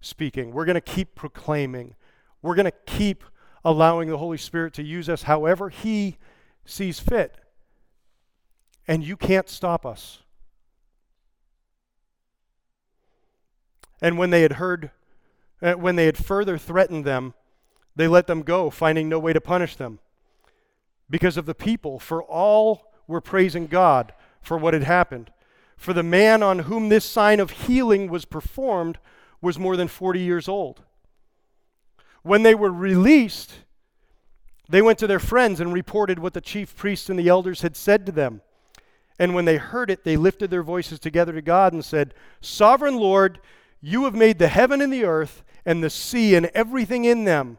speaking. 0.00 0.52
We're 0.52 0.64
going 0.64 0.74
to 0.74 0.80
keep 0.80 1.14
proclaiming. 1.14 1.94
We're 2.42 2.54
going 2.54 2.66
to 2.66 2.72
keep 2.86 3.24
allowing 3.64 4.08
the 4.08 4.18
Holy 4.18 4.38
Spirit 4.38 4.74
to 4.74 4.82
use 4.82 5.08
us 5.08 5.22
however 5.22 5.68
He 5.68 6.18
sees 6.64 6.98
fit. 6.98 7.36
And 8.88 9.04
you 9.04 9.16
can't 9.16 9.48
stop 9.48 9.86
us. 9.86 10.20
And 14.02 14.18
when 14.18 14.30
they 14.30 14.42
had 14.42 14.54
heard, 14.54 14.90
uh, 15.62 15.74
when 15.74 15.96
they 15.96 16.06
had 16.06 16.16
further 16.16 16.56
threatened 16.58 17.04
them, 17.04 17.34
they 17.96 18.08
let 18.08 18.26
them 18.26 18.42
go, 18.42 18.70
finding 18.70 19.08
no 19.08 19.18
way 19.18 19.32
to 19.32 19.40
punish 19.40 19.76
them. 19.76 19.98
because 21.10 21.36
of 21.36 21.44
the 21.44 21.54
people, 21.56 21.98
for 21.98 22.22
all 22.22 22.92
were 23.08 23.20
praising 23.20 23.66
God 23.66 24.12
for 24.40 24.56
what 24.56 24.74
had 24.74 24.84
happened. 24.84 25.30
For 25.76 25.92
the 25.92 26.04
man 26.04 26.42
on 26.42 26.60
whom 26.60 26.88
this 26.88 27.04
sign 27.04 27.40
of 27.40 27.50
healing 27.50 28.08
was 28.08 28.24
performed 28.24 28.98
was 29.42 29.58
more 29.58 29.76
than 29.76 29.88
40 29.88 30.20
years 30.20 30.46
old. 30.48 30.82
When 32.22 32.42
they 32.44 32.54
were 32.54 32.70
released, 32.70 33.54
they 34.68 34.80
went 34.80 34.98
to 35.00 35.06
their 35.08 35.18
friends 35.18 35.58
and 35.58 35.72
reported 35.72 36.18
what 36.20 36.34
the 36.34 36.40
chief 36.40 36.76
priests 36.76 37.10
and 37.10 37.18
the 37.18 37.28
elders 37.28 37.62
had 37.62 37.76
said 37.76 38.06
to 38.06 38.12
them. 38.12 38.42
And 39.18 39.34
when 39.34 39.46
they 39.46 39.56
heard 39.56 39.90
it, 39.90 40.04
they 40.04 40.16
lifted 40.16 40.50
their 40.50 40.62
voices 40.62 41.00
together 41.00 41.32
to 41.32 41.42
God 41.42 41.72
and 41.72 41.84
said, 41.84 42.14
Sovereign 42.40 42.96
Lord, 42.96 43.40
you 43.80 44.04
have 44.04 44.14
made 44.14 44.38
the 44.38 44.48
heaven 44.48 44.80
and 44.80 44.92
the 44.92 45.04
earth 45.04 45.42
and 45.66 45.82
the 45.82 45.90
sea 45.90 46.36
and 46.36 46.46
everything 46.54 47.04
in 47.04 47.24
them 47.24 47.58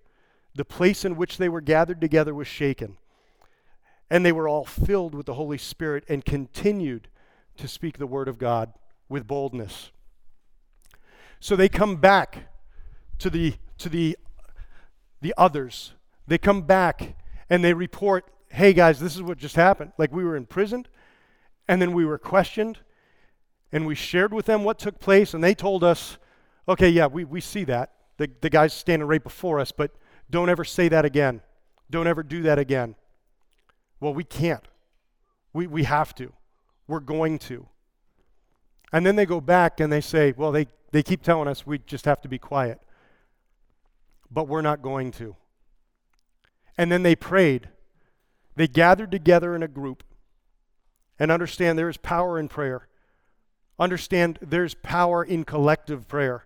the 0.55 0.65
place 0.65 1.05
in 1.05 1.15
which 1.15 1.37
they 1.37 1.49
were 1.49 1.61
gathered 1.61 2.01
together 2.01 2.33
was 2.33 2.47
shaken. 2.47 2.97
And 4.09 4.25
they 4.25 4.31
were 4.31 4.47
all 4.47 4.65
filled 4.65 5.15
with 5.15 5.25
the 5.25 5.35
Holy 5.35 5.57
Spirit 5.57 6.03
and 6.09 6.25
continued 6.25 7.07
to 7.57 7.67
speak 7.67 7.97
the 7.97 8.07
word 8.07 8.27
of 8.27 8.37
God 8.37 8.73
with 9.07 9.27
boldness. 9.27 9.91
So 11.39 11.55
they 11.55 11.69
come 11.69 11.95
back 11.95 12.49
to 13.19 13.29
the, 13.29 13.55
to 13.77 13.89
the, 13.89 14.17
the 15.21 15.33
others. 15.37 15.93
They 16.27 16.37
come 16.37 16.63
back 16.63 17.15
and 17.49 17.63
they 17.63 17.73
report, 17.73 18.25
hey 18.49 18.73
guys, 18.73 18.99
this 18.99 19.15
is 19.15 19.21
what 19.21 19.37
just 19.37 19.55
happened. 19.55 19.93
Like 19.97 20.11
we 20.11 20.23
were 20.23 20.35
imprisoned 20.35 20.89
and 21.67 21.81
then 21.81 21.93
we 21.93 22.05
were 22.05 22.17
questioned 22.17 22.79
and 23.71 23.85
we 23.85 23.95
shared 23.95 24.33
with 24.33 24.45
them 24.45 24.63
what 24.63 24.77
took 24.77 24.99
place 24.99 25.33
and 25.33 25.43
they 25.43 25.55
told 25.55 25.83
us, 25.83 26.17
okay, 26.67 26.89
yeah, 26.89 27.07
we, 27.07 27.23
we 27.23 27.41
see 27.41 27.63
that. 27.65 27.93
The, 28.17 28.29
the 28.41 28.49
guy's 28.49 28.73
standing 28.73 29.07
right 29.07 29.23
before 29.23 29.59
us, 29.59 29.71
but 29.71 29.91
don't 30.31 30.49
ever 30.49 30.63
say 30.63 30.87
that 30.89 31.05
again. 31.05 31.41
Don't 31.89 32.07
ever 32.07 32.23
do 32.23 32.43
that 32.43 32.57
again. 32.57 32.95
Well, 33.99 34.13
we 34.13 34.23
can't. 34.23 34.67
We, 35.53 35.67
we 35.67 35.83
have 35.83 36.15
to. 36.15 36.33
We're 36.87 37.01
going 37.01 37.37
to. 37.39 37.67
And 38.91 39.05
then 39.05 39.15
they 39.15 39.25
go 39.25 39.39
back 39.39 39.79
and 39.79 39.91
they 39.91 40.01
say, 40.01 40.33
well, 40.35 40.51
they, 40.51 40.67
they 40.91 41.03
keep 41.03 41.21
telling 41.21 41.47
us 41.47 41.65
we 41.65 41.79
just 41.79 42.05
have 42.05 42.21
to 42.21 42.27
be 42.27 42.37
quiet. 42.37 42.79
But 44.29 44.47
we're 44.47 44.61
not 44.61 44.81
going 44.81 45.11
to. 45.13 45.35
And 46.77 46.91
then 46.91 47.03
they 47.03 47.15
prayed. 47.15 47.69
They 48.55 48.67
gathered 48.67 49.11
together 49.11 49.55
in 49.55 49.63
a 49.63 49.67
group 49.67 50.03
and 51.19 51.31
understand 51.31 51.77
there 51.77 51.89
is 51.89 51.97
power 51.97 52.39
in 52.39 52.47
prayer. 52.47 52.87
Understand 53.77 54.39
there's 54.41 54.73
power 54.73 55.23
in 55.23 55.43
collective 55.43 56.07
prayer. 56.07 56.45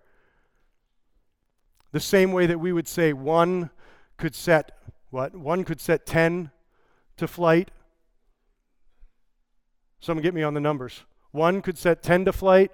The 1.92 2.00
same 2.00 2.32
way 2.32 2.46
that 2.46 2.60
we 2.60 2.72
would 2.72 2.88
say 2.88 3.12
one 3.12 3.70
could 4.16 4.34
set 4.34 4.72
what? 5.10 5.34
One 5.34 5.64
could 5.64 5.80
set 5.80 6.04
10 6.04 6.50
to 7.16 7.26
flight. 7.26 7.70
Someone 10.00 10.22
get 10.22 10.34
me 10.34 10.42
on 10.42 10.54
the 10.54 10.60
numbers. 10.60 11.04
One 11.30 11.62
could 11.62 11.78
set 11.78 12.02
10 12.02 12.26
to 12.26 12.32
flight. 12.32 12.72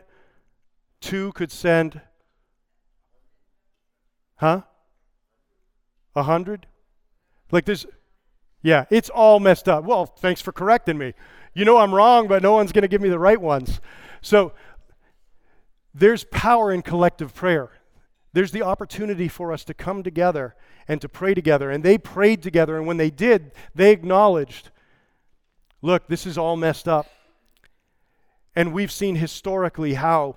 Two 1.01 1.33
could 1.33 1.51
send, 1.51 2.01
huh? 4.37 4.63
A 6.15 6.23
hundred? 6.23 6.67
Like 7.51 7.65
this, 7.65 7.85
yeah, 8.63 8.85
it's 8.89 9.11
all 9.11 9.41
messed 9.41 9.69
up. 9.69 9.85
Well, 9.85 10.07
thanks 10.07 10.41
for 10.41 10.53
correcting 10.53 10.97
me. 10.97 11.15
You 11.55 11.65
know 11.65 11.79
I'm 11.79 11.95
wrong, 11.95 12.29
but 12.29 12.43
no 12.43 12.53
one's 12.53 12.73
going 12.73 12.83
to 12.83 12.89
give 12.89 13.01
me 13.01 13.09
the 13.09 13.19
right 13.19 13.41
ones. 13.41 13.81
So 14.21 14.53
there's 15.93 16.25
power 16.25 16.73
in 16.73 16.83
collective 16.83 17.35
prayer. 17.35 17.71
There's 18.33 18.53
the 18.53 18.63
opportunity 18.63 19.29
for 19.29 19.53
us 19.53 19.65
to 19.65 19.75
come 19.75 20.03
together 20.03 20.55
and 20.89 21.01
to 21.01 21.09
pray 21.09 21.35
together. 21.35 21.71
And 21.71 21.85
they 21.85 21.99
prayed 21.99 22.43
together, 22.43 22.77
and 22.77 22.87
when 22.87 22.97
they 22.97 23.11
did, 23.11 23.53
they 23.75 23.93
acknowledged 23.93 24.71
look, 25.83 26.07
this 26.07 26.27
is 26.27 26.39
all 26.39 26.57
messed 26.57 26.87
up. 26.87 27.09
And 28.55 28.73
we've 28.73 28.93
seen 28.93 29.17
historically 29.17 29.95
how 29.95 30.37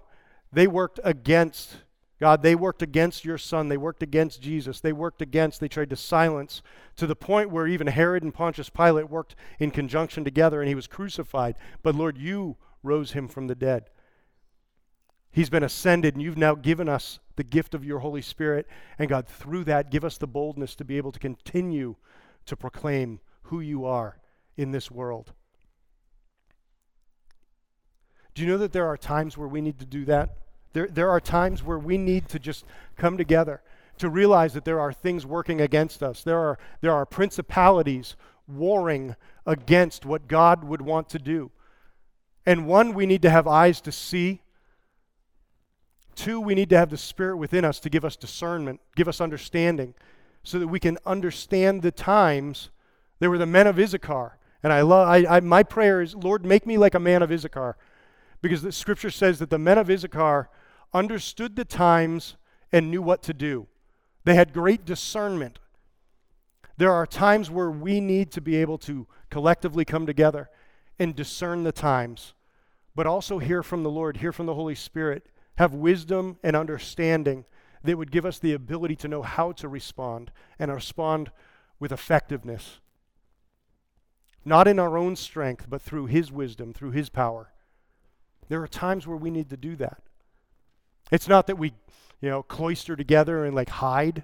they 0.51 0.67
worked 0.67 0.99
against 1.03 1.77
God. 2.19 2.41
They 2.41 2.55
worked 2.55 2.81
against 2.81 3.25
your 3.25 3.37
son. 3.37 3.67
They 3.67 3.77
worked 3.77 4.01
against 4.01 4.41
Jesus. 4.41 4.79
They 4.79 4.93
worked 4.93 5.21
against, 5.21 5.59
they 5.59 5.67
tried 5.67 5.89
to 5.89 5.95
silence 5.95 6.61
to 6.95 7.05
the 7.05 7.15
point 7.15 7.49
where 7.49 7.67
even 7.67 7.87
Herod 7.87 8.23
and 8.23 8.33
Pontius 8.33 8.69
Pilate 8.69 9.09
worked 9.09 9.35
in 9.59 9.69
conjunction 9.69 10.23
together 10.23 10.61
and 10.61 10.69
he 10.69 10.75
was 10.75 10.87
crucified. 10.87 11.55
But 11.83 11.95
Lord, 11.95 12.17
you 12.17 12.57
rose 12.83 13.11
him 13.11 13.27
from 13.27 13.47
the 13.47 13.55
dead. 13.55 13.89
He's 15.35 15.49
been 15.49 15.63
ascended, 15.63 16.15
and 16.15 16.23
you've 16.23 16.37
now 16.37 16.55
given 16.55 16.87
us 16.87 17.19
the 17.35 17.43
gift 17.43 17.73
of 17.73 17.83
your 17.83 17.99
Holy 17.99 18.21
Spirit. 18.21 18.67
And 18.97 19.09
God, 19.09 19.27
through 19.27 19.65
that, 19.65 19.91
give 19.91 20.05
us 20.05 20.17
the 20.17 20.27
boldness 20.27 20.75
to 20.75 20.85
be 20.85 20.95
able 20.95 21.11
to 21.11 21.19
continue 21.19 21.97
to 22.45 22.55
proclaim 22.55 23.19
who 23.41 23.59
you 23.59 23.83
are 23.83 24.17
in 24.55 24.71
this 24.71 24.89
world. 24.89 25.33
Do 28.33 28.43
you 28.43 28.47
know 28.47 28.57
that 28.59 28.71
there 28.71 28.87
are 28.87 28.95
times 28.95 29.37
where 29.37 29.49
we 29.49 29.59
need 29.59 29.77
to 29.79 29.85
do 29.85 30.05
that? 30.05 30.37
There, 30.71 30.87
there 30.87 31.09
are 31.09 31.19
times 31.19 31.61
where 31.61 31.79
we 31.79 31.97
need 31.97 32.29
to 32.29 32.39
just 32.39 32.63
come 32.95 33.17
together 33.17 33.61
to 33.97 34.07
realize 34.09 34.53
that 34.53 34.63
there 34.63 34.79
are 34.79 34.93
things 34.93 35.25
working 35.25 35.59
against 35.59 36.01
us. 36.01 36.23
There 36.23 36.39
are, 36.39 36.57
there 36.79 36.93
are 36.93 37.05
principalities 37.05 38.15
warring 38.47 39.17
against 39.45 40.05
what 40.05 40.29
God 40.29 40.63
would 40.63 40.81
want 40.81 41.09
to 41.09 41.19
do. 41.19 41.51
And 42.45 42.67
one, 42.67 42.93
we 42.93 43.05
need 43.05 43.23
to 43.23 43.29
have 43.29 43.49
eyes 43.49 43.81
to 43.81 43.91
see 43.91 44.39
Two, 46.15 46.39
we 46.39 46.55
need 46.55 46.69
to 46.69 46.77
have 46.77 46.89
the 46.89 46.97
Spirit 46.97 47.37
within 47.37 47.65
us 47.65 47.79
to 47.81 47.89
give 47.89 48.05
us 48.05 48.15
discernment, 48.15 48.79
give 48.95 49.07
us 49.07 49.19
understanding, 49.21 49.93
so 50.43 50.59
that 50.59 50.67
we 50.67 50.79
can 50.79 50.97
understand 51.05 51.81
the 51.81 51.91
times. 51.91 52.69
There 53.19 53.29
were 53.29 53.37
the 53.37 53.45
men 53.45 53.67
of 53.67 53.79
Issachar. 53.79 54.37
And 54.63 54.73
I 54.73 54.81
love, 54.81 55.07
I, 55.07 55.37
I, 55.37 55.39
my 55.41 55.63
prayer 55.63 56.01
is, 56.01 56.15
Lord, 56.15 56.45
make 56.45 56.65
me 56.65 56.77
like 56.77 56.95
a 56.95 56.99
man 56.99 57.21
of 57.21 57.31
Issachar. 57.31 57.77
Because 58.41 58.61
the 58.61 58.71
scripture 58.71 59.11
says 59.11 59.39
that 59.39 59.49
the 59.49 59.59
men 59.59 59.77
of 59.77 59.89
Issachar 59.89 60.49
understood 60.93 61.55
the 61.55 61.65
times 61.65 62.35
and 62.71 62.89
knew 62.89 63.01
what 63.01 63.21
to 63.23 63.33
do. 63.33 63.67
They 64.23 64.35
had 64.35 64.53
great 64.53 64.85
discernment. 64.85 65.59
There 66.77 66.91
are 66.91 67.05
times 67.05 67.49
where 67.49 67.71
we 67.71 67.99
need 68.01 68.31
to 68.31 68.41
be 68.41 68.55
able 68.57 68.77
to 68.79 69.07
collectively 69.29 69.85
come 69.85 70.05
together 70.05 70.49
and 70.99 71.15
discern 71.15 71.63
the 71.63 71.71
times, 71.71 72.33
but 72.95 73.05
also 73.05 73.39
hear 73.39 73.63
from 73.63 73.83
the 73.83 73.89
Lord, 73.89 74.17
hear 74.17 74.31
from 74.31 74.45
the 74.45 74.55
Holy 74.55 74.75
Spirit, 74.75 75.25
have 75.55 75.73
wisdom 75.73 76.37
and 76.43 76.55
understanding 76.55 77.45
that 77.83 77.97
would 77.97 78.11
give 78.11 78.25
us 78.25 78.39
the 78.39 78.53
ability 78.53 78.95
to 78.97 79.07
know 79.07 79.21
how 79.21 79.51
to 79.53 79.67
respond 79.67 80.31
and 80.59 80.73
respond 80.73 81.31
with 81.79 81.91
effectiveness. 81.91 82.79
Not 84.43 84.67
in 84.67 84.79
our 84.79 84.97
own 84.97 85.15
strength, 85.15 85.67
but 85.69 85.81
through 85.81 86.07
His 86.07 86.31
wisdom, 86.31 86.73
through 86.73 86.91
His 86.91 87.09
power. 87.09 87.51
There 88.47 88.61
are 88.61 88.67
times 88.67 89.07
where 89.07 89.17
we 89.17 89.31
need 89.31 89.49
to 89.49 89.57
do 89.57 89.75
that. 89.77 90.01
It's 91.11 91.27
not 91.27 91.47
that 91.47 91.57
we, 91.57 91.73
you 92.21 92.29
know, 92.29 92.43
cloister 92.43 92.95
together 92.95 93.45
and 93.45 93.55
like 93.55 93.69
hide, 93.69 94.23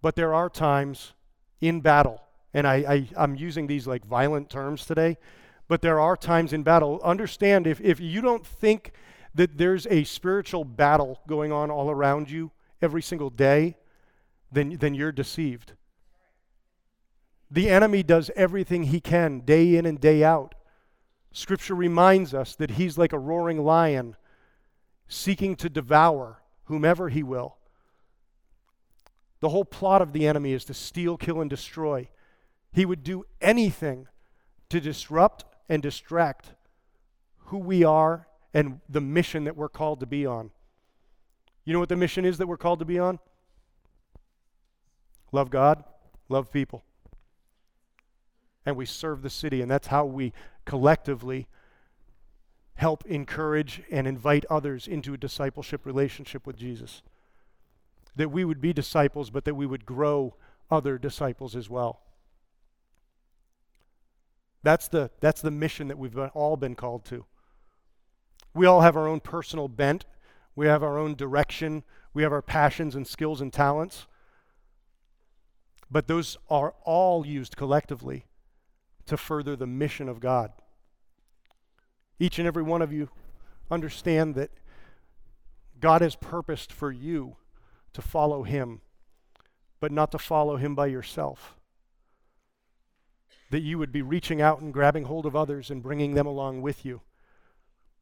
but 0.00 0.16
there 0.16 0.34
are 0.34 0.48
times 0.48 1.12
in 1.60 1.80
battle, 1.80 2.22
and 2.54 2.66
I, 2.66 2.74
I, 2.76 3.08
I'm 3.16 3.34
using 3.34 3.66
these 3.66 3.86
like 3.86 4.04
violent 4.06 4.48
terms 4.48 4.86
today, 4.86 5.18
but 5.66 5.82
there 5.82 6.00
are 6.00 6.16
times 6.16 6.52
in 6.52 6.62
battle. 6.62 7.00
Understand 7.02 7.66
if, 7.66 7.80
if 7.80 8.00
you 8.00 8.20
don't 8.20 8.46
think 8.46 8.92
that 9.38 9.56
there's 9.56 9.86
a 9.86 10.02
spiritual 10.02 10.64
battle 10.64 11.20
going 11.28 11.52
on 11.52 11.70
all 11.70 11.92
around 11.92 12.28
you 12.28 12.50
every 12.82 13.00
single 13.00 13.30
day, 13.30 13.76
then, 14.50 14.76
then 14.80 14.94
you're 14.94 15.12
deceived. 15.12 15.74
The 17.48 17.70
enemy 17.70 18.02
does 18.02 18.32
everything 18.34 18.82
he 18.82 19.00
can, 19.00 19.42
day 19.42 19.76
in 19.76 19.86
and 19.86 20.00
day 20.00 20.24
out, 20.24 20.56
Scripture 21.30 21.76
reminds 21.76 22.34
us 22.34 22.56
that 22.56 22.72
he's 22.72 22.98
like 22.98 23.12
a 23.12 23.18
roaring 23.18 23.62
lion 23.64 24.16
seeking 25.06 25.54
to 25.54 25.68
devour 25.68 26.42
whomever 26.64 27.08
he 27.08 27.22
will. 27.22 27.58
The 29.38 29.50
whole 29.50 29.64
plot 29.64 30.02
of 30.02 30.12
the 30.12 30.26
enemy 30.26 30.52
is 30.52 30.64
to 30.64 30.74
steal, 30.74 31.16
kill, 31.16 31.40
and 31.40 31.48
destroy. 31.48 32.08
He 32.72 32.84
would 32.84 33.04
do 33.04 33.24
anything 33.40 34.08
to 34.70 34.80
disrupt 34.80 35.44
and 35.68 35.80
distract 35.80 36.54
who 37.36 37.58
we 37.58 37.84
are 37.84 38.27
and 38.54 38.80
the 38.88 39.00
mission 39.00 39.44
that 39.44 39.56
we're 39.56 39.68
called 39.68 40.00
to 40.00 40.06
be 40.06 40.24
on. 40.26 40.50
You 41.64 41.72
know 41.72 41.80
what 41.80 41.88
the 41.88 41.96
mission 41.96 42.24
is 42.24 42.38
that 42.38 42.46
we're 42.46 42.56
called 42.56 42.78
to 42.78 42.84
be 42.84 42.98
on? 42.98 43.18
Love 45.32 45.50
God, 45.50 45.84
love 46.28 46.50
people. 46.50 46.84
And 48.64 48.76
we 48.76 48.86
serve 48.86 49.22
the 49.22 49.30
city, 49.30 49.60
and 49.60 49.70
that's 49.70 49.88
how 49.88 50.04
we 50.04 50.32
collectively 50.64 51.46
help 52.74 53.04
encourage 53.06 53.82
and 53.90 54.06
invite 54.06 54.44
others 54.48 54.86
into 54.86 55.12
a 55.12 55.18
discipleship 55.18 55.84
relationship 55.84 56.46
with 56.46 56.56
Jesus. 56.56 57.02
That 58.16 58.30
we 58.30 58.44
would 58.44 58.60
be 58.60 58.72
disciples, 58.72 59.30
but 59.30 59.44
that 59.44 59.54
we 59.54 59.66
would 59.66 59.84
grow 59.84 60.36
other 60.70 60.96
disciples 60.96 61.56
as 61.56 61.68
well. 61.68 62.00
That's 64.62 64.88
the, 64.88 65.10
that's 65.20 65.40
the 65.40 65.50
mission 65.50 65.88
that 65.88 65.98
we've 65.98 66.18
all 66.18 66.56
been 66.56 66.74
called 66.74 67.04
to. 67.06 67.24
We 68.58 68.66
all 68.66 68.80
have 68.80 68.96
our 68.96 69.06
own 69.06 69.20
personal 69.20 69.68
bent, 69.68 70.04
we 70.56 70.66
have 70.66 70.82
our 70.82 70.98
own 70.98 71.14
direction, 71.14 71.84
we 72.12 72.24
have 72.24 72.32
our 72.32 72.42
passions 72.42 72.96
and 72.96 73.06
skills 73.06 73.40
and 73.40 73.52
talents. 73.52 74.08
But 75.88 76.08
those 76.08 76.36
are 76.50 76.74
all 76.82 77.24
used 77.24 77.56
collectively 77.56 78.26
to 79.06 79.16
further 79.16 79.54
the 79.54 79.68
mission 79.68 80.08
of 80.08 80.18
God. 80.18 80.50
Each 82.18 82.40
and 82.40 82.48
every 82.48 82.64
one 82.64 82.82
of 82.82 82.92
you 82.92 83.10
understand 83.70 84.34
that 84.34 84.50
God 85.78 86.00
has 86.00 86.16
purposed 86.16 86.72
for 86.72 86.90
you 86.90 87.36
to 87.92 88.02
follow 88.02 88.42
Him, 88.42 88.80
but 89.78 89.92
not 89.92 90.10
to 90.10 90.18
follow 90.18 90.56
Him 90.56 90.74
by 90.74 90.88
yourself. 90.88 91.54
That 93.52 93.62
you 93.62 93.78
would 93.78 93.92
be 93.92 94.02
reaching 94.02 94.42
out 94.42 94.60
and 94.60 94.74
grabbing 94.74 95.04
hold 95.04 95.26
of 95.26 95.36
others 95.36 95.70
and 95.70 95.80
bringing 95.80 96.14
them 96.14 96.26
along 96.26 96.60
with 96.60 96.84
you. 96.84 97.02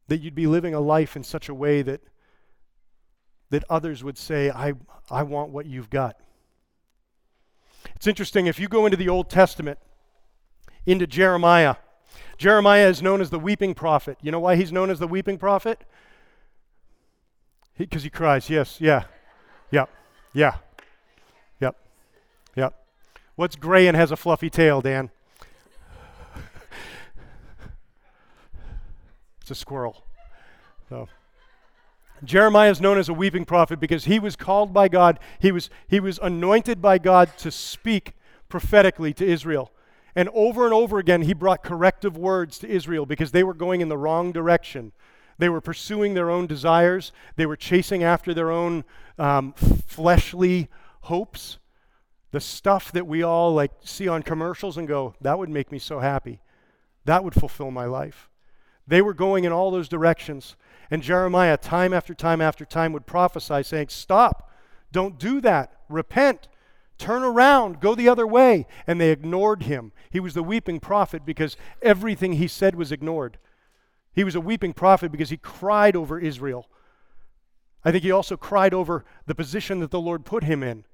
That 0.08 0.20
you'd 0.20 0.34
be 0.34 0.46
living 0.46 0.74
a 0.74 0.80
life 0.80 1.16
in 1.16 1.24
such 1.24 1.48
a 1.48 1.54
way 1.54 1.82
that, 1.82 2.00
that 3.50 3.64
others 3.68 4.04
would 4.04 4.18
say, 4.18 4.50
I, 4.50 4.74
I 5.10 5.22
want 5.22 5.50
what 5.50 5.66
you've 5.66 5.90
got. 5.90 6.16
It's 7.94 8.06
interesting, 8.06 8.46
if 8.46 8.58
you 8.58 8.68
go 8.68 8.86
into 8.86 8.96
the 8.96 9.08
Old 9.08 9.30
Testament, 9.30 9.78
into 10.84 11.06
Jeremiah, 11.06 11.76
Jeremiah 12.38 12.88
is 12.88 13.02
known 13.02 13.20
as 13.20 13.30
the 13.30 13.38
weeping 13.38 13.74
prophet. 13.74 14.18
You 14.22 14.30
know 14.30 14.40
why 14.40 14.56
he's 14.56 14.72
known 14.72 14.90
as 14.90 14.98
the 14.98 15.06
weeping 15.06 15.38
prophet? 15.38 15.82
Because 17.78 18.02
he, 18.02 18.06
he, 18.06 18.10
cries. 18.10 18.50
Yes, 18.50 18.80
yeah, 18.80 19.04
yep, 19.70 19.90
yeah, 20.32 20.56
yep, 21.60 21.76
yep. 22.54 22.74
What's 23.34 23.56
gray 23.56 23.86
and 23.86 23.96
has 23.96 24.10
a 24.10 24.16
fluffy 24.16 24.50
tail, 24.50 24.80
Dan? 24.80 25.10
It's 29.46 29.52
a 29.52 29.54
squirrel. 29.54 30.04
So. 30.88 31.08
Jeremiah 32.24 32.68
is 32.68 32.80
known 32.80 32.98
as 32.98 33.08
a 33.08 33.14
weeping 33.14 33.44
prophet 33.44 33.78
because 33.78 34.06
he 34.06 34.18
was 34.18 34.34
called 34.34 34.74
by 34.74 34.88
God. 34.88 35.20
He 35.38 35.52
was, 35.52 35.70
he 35.86 36.00
was 36.00 36.18
anointed 36.20 36.82
by 36.82 36.98
God 36.98 37.30
to 37.38 37.52
speak 37.52 38.14
prophetically 38.48 39.14
to 39.14 39.24
Israel. 39.24 39.70
And 40.16 40.28
over 40.30 40.64
and 40.64 40.74
over 40.74 40.98
again, 40.98 41.22
he 41.22 41.32
brought 41.32 41.62
corrective 41.62 42.16
words 42.16 42.58
to 42.58 42.68
Israel 42.68 43.06
because 43.06 43.30
they 43.30 43.44
were 43.44 43.54
going 43.54 43.80
in 43.80 43.88
the 43.88 43.96
wrong 43.96 44.32
direction. 44.32 44.90
They 45.38 45.48
were 45.48 45.60
pursuing 45.60 46.14
their 46.14 46.28
own 46.28 46.48
desires, 46.48 47.12
they 47.36 47.46
were 47.46 47.56
chasing 47.56 48.02
after 48.02 48.34
their 48.34 48.50
own 48.50 48.82
um, 49.16 49.52
fleshly 49.86 50.68
hopes. 51.02 51.58
The 52.32 52.40
stuff 52.40 52.90
that 52.90 53.06
we 53.06 53.22
all 53.22 53.54
like 53.54 53.70
see 53.84 54.08
on 54.08 54.24
commercials 54.24 54.76
and 54.76 54.88
go, 54.88 55.14
that 55.20 55.38
would 55.38 55.50
make 55.50 55.70
me 55.70 55.78
so 55.78 56.00
happy. 56.00 56.40
That 57.04 57.22
would 57.22 57.34
fulfill 57.34 57.70
my 57.70 57.84
life. 57.84 58.28
They 58.86 59.02
were 59.02 59.14
going 59.14 59.44
in 59.44 59.52
all 59.52 59.70
those 59.70 59.88
directions. 59.88 60.56
And 60.90 61.02
Jeremiah, 61.02 61.56
time 61.56 61.92
after 61.92 62.14
time 62.14 62.40
after 62.40 62.64
time, 62.64 62.92
would 62.92 63.06
prophesy, 63.06 63.62
saying, 63.62 63.88
Stop, 63.88 64.50
don't 64.92 65.18
do 65.18 65.40
that, 65.40 65.72
repent. 65.88 66.48
Turn 66.98 67.22
around, 67.22 67.80
go 67.80 67.94
the 67.94 68.08
other 68.08 68.26
way. 68.26 68.66
And 68.86 69.00
they 69.00 69.10
ignored 69.10 69.64
him. 69.64 69.92
He 70.10 70.20
was 70.20 70.34
the 70.34 70.42
weeping 70.42 70.80
prophet 70.80 71.26
because 71.26 71.56
everything 71.82 72.34
he 72.34 72.48
said 72.48 72.74
was 72.74 72.92
ignored. 72.92 73.38
He 74.14 74.24
was 74.24 74.34
a 74.34 74.40
weeping 74.40 74.72
prophet 74.72 75.12
because 75.12 75.28
he 75.28 75.36
cried 75.36 75.94
over 75.94 76.18
Israel. 76.18 76.70
I 77.84 77.92
think 77.92 78.02
he 78.02 78.10
also 78.10 78.36
cried 78.36 78.72
over 78.72 79.04
the 79.26 79.34
position 79.34 79.80
that 79.80 79.90
the 79.90 80.00
Lord 80.00 80.24
put 80.24 80.44
him 80.44 80.62
in. 80.62 80.84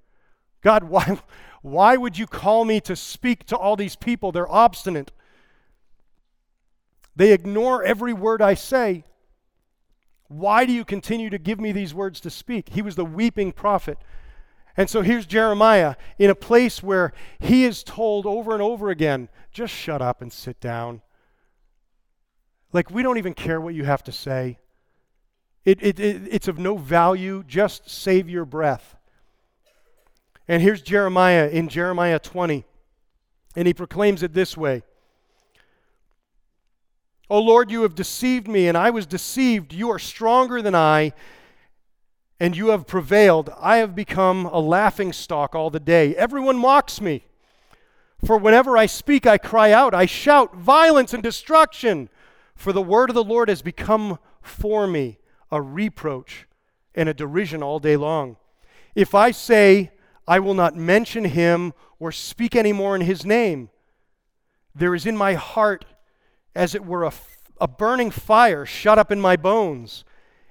God, 0.60 0.84
why, 0.88 1.20
why 1.62 1.96
would 1.96 2.18
you 2.18 2.26
call 2.26 2.64
me 2.64 2.80
to 2.80 2.96
speak 2.96 3.44
to 3.46 3.56
all 3.56 3.76
these 3.76 3.96
people? 3.96 4.32
They're 4.32 4.50
obstinate. 4.50 5.12
They 7.14 7.32
ignore 7.32 7.82
every 7.82 8.12
word 8.12 8.40
I 8.40 8.54
say. 8.54 9.04
Why 10.28 10.64
do 10.64 10.72
you 10.72 10.84
continue 10.84 11.28
to 11.30 11.38
give 11.38 11.60
me 11.60 11.72
these 11.72 11.92
words 11.92 12.20
to 12.20 12.30
speak? 12.30 12.70
He 12.70 12.82
was 12.82 12.96
the 12.96 13.04
weeping 13.04 13.52
prophet. 13.52 13.98
And 14.76 14.88
so 14.88 15.02
here's 15.02 15.26
Jeremiah 15.26 15.96
in 16.18 16.30
a 16.30 16.34
place 16.34 16.82
where 16.82 17.12
he 17.38 17.64
is 17.64 17.82
told 17.82 18.24
over 18.24 18.52
and 18.54 18.62
over 18.62 18.88
again 18.88 19.28
just 19.52 19.74
shut 19.74 20.00
up 20.00 20.22
and 20.22 20.32
sit 20.32 20.60
down. 20.60 21.02
Like, 22.72 22.90
we 22.90 23.02
don't 23.02 23.18
even 23.18 23.34
care 23.34 23.60
what 23.60 23.74
you 23.74 23.84
have 23.84 24.02
to 24.04 24.12
say. 24.12 24.58
It, 25.66 25.82
it, 25.82 26.00
it, 26.00 26.22
it's 26.30 26.48
of 26.48 26.58
no 26.58 26.78
value. 26.78 27.44
Just 27.46 27.90
save 27.90 28.30
your 28.30 28.46
breath. 28.46 28.96
And 30.48 30.62
here's 30.62 30.80
Jeremiah 30.80 31.48
in 31.48 31.68
Jeremiah 31.68 32.18
20. 32.18 32.64
And 33.54 33.66
he 33.66 33.74
proclaims 33.74 34.22
it 34.22 34.32
this 34.32 34.56
way 34.56 34.82
O 37.32 37.40
Lord, 37.40 37.70
you 37.70 37.82
have 37.82 37.94
deceived 37.94 38.46
me, 38.46 38.68
and 38.68 38.76
I 38.76 38.90
was 38.90 39.06
deceived. 39.06 39.72
You 39.72 39.90
are 39.90 39.98
stronger 39.98 40.60
than 40.60 40.74
I 40.74 41.12
and 42.42 42.56
you 42.56 42.70
have 42.70 42.88
prevailed. 42.88 43.50
I 43.60 43.76
have 43.76 43.94
become 43.94 44.46
a 44.46 44.58
laughing 44.58 45.12
stock 45.12 45.54
all 45.54 45.70
the 45.70 45.78
day. 45.78 46.16
Everyone 46.16 46.58
mocks 46.58 47.00
me. 47.00 47.24
For 48.24 48.36
whenever 48.36 48.76
I 48.76 48.86
speak, 48.86 49.28
I 49.28 49.38
cry 49.38 49.70
out, 49.70 49.94
I 49.94 50.06
shout 50.06 50.56
violence 50.56 51.14
and 51.14 51.22
destruction. 51.22 52.08
For 52.56 52.72
the 52.72 52.82
word 52.82 53.10
of 53.10 53.14
the 53.14 53.22
Lord 53.22 53.48
has 53.48 53.62
become 53.62 54.18
for 54.40 54.88
me 54.88 55.20
a 55.52 55.62
reproach 55.62 56.48
and 56.96 57.08
a 57.08 57.14
derision 57.14 57.62
all 57.62 57.78
day 57.78 57.96
long. 57.96 58.38
If 58.96 59.14
I 59.14 59.30
say, 59.30 59.92
I 60.26 60.40
will 60.40 60.54
not 60.54 60.74
mention 60.74 61.26
him 61.26 61.74
or 62.00 62.10
speak 62.10 62.56
any 62.56 62.72
more 62.72 62.96
in 62.96 63.02
his 63.02 63.24
name, 63.24 63.70
there 64.74 64.96
is 64.96 65.06
in 65.06 65.16
my 65.16 65.34
heart, 65.34 65.84
as 66.54 66.74
it 66.74 66.84
were, 66.84 67.04
a, 67.04 67.12
a 67.60 67.68
burning 67.68 68.10
fire 68.10 68.66
shut 68.66 68.98
up 68.98 69.10
in 69.10 69.20
my 69.20 69.36
bones 69.36 70.04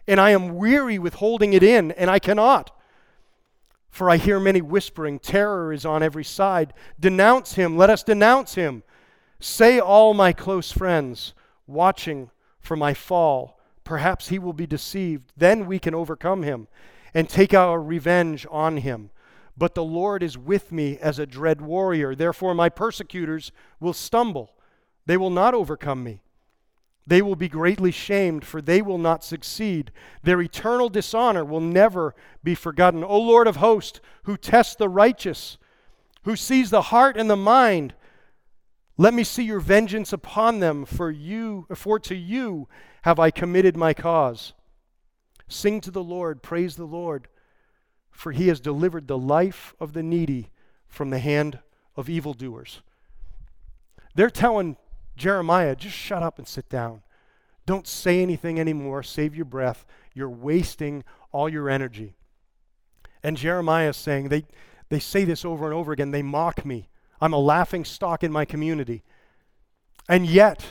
and 0.08 0.20
I 0.20 0.32
am 0.32 0.56
weary 0.56 1.00
with 1.00 1.16
holding 1.16 1.54
it 1.54 1.64
in, 1.64 1.92
and 1.92 2.10
I 2.10 2.20
cannot. 2.20 2.78
For 3.90 4.10
I 4.10 4.18
hear 4.18 4.40
many 4.40 4.62
whispering, 4.62 5.20
Terror 5.20 5.74
is 5.74 5.86
on 5.86 6.04
every 6.04 6.24
side. 6.24 6.74
Denounce 7.00 7.54
him, 7.54 7.78
let 7.78 7.90
us 7.90 8.04
denounce 8.04 8.56
him. 8.56 8.84
Say, 9.40 9.80
all 9.80 10.14
my 10.14 10.34
close 10.34 10.72
friends, 10.72 11.34
watching 11.68 12.30
for 12.60 12.76
my 12.76 12.94
fall, 12.94 13.60
perhaps 13.84 14.30
he 14.30 14.40
will 14.40 14.54
be 14.54 14.68
deceived. 14.68 15.32
Then 15.36 15.66
we 15.66 15.80
can 15.80 15.96
overcome 15.96 16.44
him 16.44 16.68
and 17.14 17.28
take 17.28 17.54
our 17.54 17.82
revenge 17.82 18.46
on 18.50 18.78
him. 18.78 19.10
But 19.58 19.76
the 19.76 19.84
Lord 19.84 20.24
is 20.24 20.38
with 20.38 20.72
me 20.72 20.98
as 21.00 21.20
a 21.20 21.26
dread 21.26 21.62
warrior. 21.62 22.16
Therefore, 22.16 22.54
my 22.54 22.70
persecutors 22.70 23.52
will 23.80 23.94
stumble, 23.94 24.56
they 25.06 25.18
will 25.18 25.30
not 25.30 25.54
overcome 25.54 26.04
me. 26.04 26.22
They 27.08 27.22
will 27.22 27.36
be 27.36 27.50
greatly 27.50 27.92
shamed, 27.92 28.46
for 28.46 28.62
they 28.62 28.82
will 28.82 29.00
not 29.00 29.24
succeed. 29.24 29.92
Their 30.24 30.42
eternal 30.42 30.88
dishonor 30.88 31.44
will 31.44 31.60
never 31.60 32.16
be 32.44 32.56
forgotten. 32.56 33.04
O 33.04 33.20
Lord 33.20 33.48
of 33.48 33.58
hosts, 33.58 34.00
who 34.24 34.38
tests 34.38 34.76
the 34.76 34.88
righteous, 34.88 35.58
who 36.24 36.36
sees 36.36 36.70
the 36.70 36.84
heart 36.84 37.18
and 37.18 37.30
the 37.30 37.36
mind, 37.36 37.96
let 38.98 39.14
me 39.14 39.24
see 39.24 39.44
your 39.44 39.60
vengeance 39.60 40.14
upon 40.14 40.60
them, 40.60 40.86
for 40.86 41.10
you, 41.10 41.66
for 41.74 41.98
to 42.00 42.16
you 42.16 42.68
have 43.02 43.20
I 43.20 43.32
committed 43.32 43.76
my 43.76 43.96
cause. 43.96 44.54
Sing 45.48 45.82
to 45.82 45.92
the 45.92 46.04
Lord, 46.04 46.44
praise 46.44 46.76
the 46.76 46.86
Lord, 46.86 47.28
for 48.12 48.32
he 48.32 48.48
has 48.48 48.60
delivered 48.60 49.08
the 49.08 49.18
life 49.18 49.74
of 49.80 49.94
the 49.94 50.04
needy 50.04 50.52
from 50.88 51.10
the 51.10 51.20
hand 51.20 51.60
of 51.96 52.10
evildoers. 52.10 52.82
They're 54.14 54.30
telling 54.30 54.78
Jeremiah, 55.22 55.76
just 55.76 55.96
shut 55.96 56.24
up 56.24 56.40
and 56.40 56.48
sit 56.48 56.68
down. 56.68 57.04
Don't 57.68 57.88
say 57.88 58.22
anything 58.24 58.60
anymore. 58.60 59.04
Save 59.04 59.36
your 59.36 59.46
breath. 59.46 59.86
You're 60.16 60.30
wasting 60.30 61.04
all 61.32 61.48
your 61.48 61.70
energy. 61.70 62.16
And 63.24 63.38
Jeremiah 63.38 63.90
is 63.90 63.98
saying, 63.98 64.30
they, 64.30 64.46
they 64.90 65.00
say 65.00 65.24
this 65.24 65.46
over 65.46 65.66
and 65.66 65.76
over 65.76 65.92
again. 65.92 66.10
They 66.10 66.24
mock 66.24 66.66
me. 66.66 66.90
I'm 67.22 67.34
a 67.34 67.38
laughing 67.38 67.86
stock 67.86 68.24
in 68.24 68.32
my 68.32 68.46
community. 68.46 69.04
And 70.10 70.26
yet, 70.26 70.66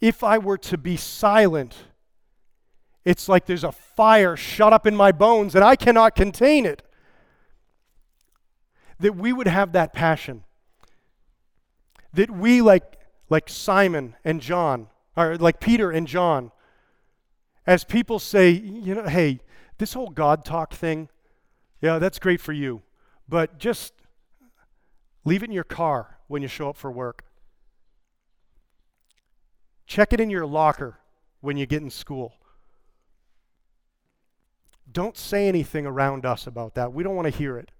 if 0.00 0.24
I 0.24 0.38
were 0.38 0.56
to 0.58 0.78
be 0.78 0.96
silent, 0.96 1.76
it's 3.04 3.28
like 3.28 3.44
there's 3.44 3.64
a 3.64 3.72
fire 3.72 4.34
shut 4.34 4.72
up 4.72 4.86
in 4.86 4.96
my 4.96 5.12
bones 5.12 5.54
and 5.54 5.62
I 5.62 5.76
cannot 5.76 6.14
contain 6.14 6.64
it. 6.64 6.82
That 8.98 9.14
we 9.14 9.30
would 9.34 9.46
have 9.46 9.72
that 9.72 9.92
passion. 9.92 10.44
That 12.14 12.30
we, 12.30 12.62
like, 12.62 12.97
like 13.28 13.48
Simon 13.48 14.16
and 14.24 14.40
John, 14.40 14.88
or 15.16 15.36
like 15.36 15.60
Peter 15.60 15.90
and 15.90 16.06
John, 16.06 16.50
as 17.66 17.84
people 17.84 18.18
say, 18.18 18.50
you 18.50 18.94
know, 18.94 19.06
hey, 19.06 19.40
this 19.78 19.92
whole 19.92 20.08
God 20.08 20.44
talk 20.44 20.72
thing, 20.72 21.08
yeah, 21.80 21.98
that's 21.98 22.18
great 22.18 22.40
for 22.40 22.52
you, 22.52 22.82
but 23.28 23.58
just 23.58 23.92
leave 25.24 25.42
it 25.42 25.46
in 25.46 25.52
your 25.52 25.64
car 25.64 26.18
when 26.26 26.42
you 26.42 26.48
show 26.48 26.70
up 26.70 26.76
for 26.76 26.90
work. 26.90 27.24
Check 29.86 30.12
it 30.12 30.20
in 30.20 30.30
your 30.30 30.46
locker 30.46 30.98
when 31.40 31.56
you 31.56 31.66
get 31.66 31.82
in 31.82 31.90
school. 31.90 32.34
Don't 34.90 35.16
say 35.16 35.48
anything 35.48 35.86
around 35.86 36.24
us 36.24 36.46
about 36.46 36.74
that. 36.74 36.92
We 36.92 37.04
don't 37.04 37.14
want 37.14 37.26
to 37.26 37.36
hear 37.36 37.58
it. 37.58 37.70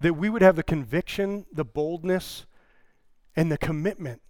That 0.00 0.14
we 0.14 0.28
would 0.28 0.42
have 0.42 0.56
the 0.56 0.62
conviction, 0.62 1.46
the 1.52 1.64
boldness, 1.64 2.46
and 3.36 3.50
the 3.50 3.58
commitment 3.58 4.22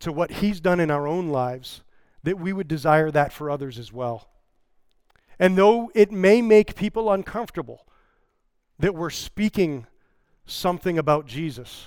to 0.00 0.12
what 0.12 0.30
He's 0.30 0.60
done 0.60 0.80
in 0.80 0.90
our 0.90 1.06
own 1.06 1.28
lives, 1.28 1.82
that 2.22 2.38
we 2.38 2.52
would 2.52 2.68
desire 2.68 3.10
that 3.10 3.32
for 3.32 3.50
others 3.50 3.78
as 3.78 3.92
well. 3.92 4.28
And 5.38 5.56
though 5.56 5.90
it 5.94 6.10
may 6.10 6.42
make 6.42 6.74
people 6.74 7.12
uncomfortable 7.12 7.86
that 8.78 8.94
we're 8.94 9.10
speaking 9.10 9.86
something 10.44 10.98
about 10.98 11.26
Jesus, 11.26 11.86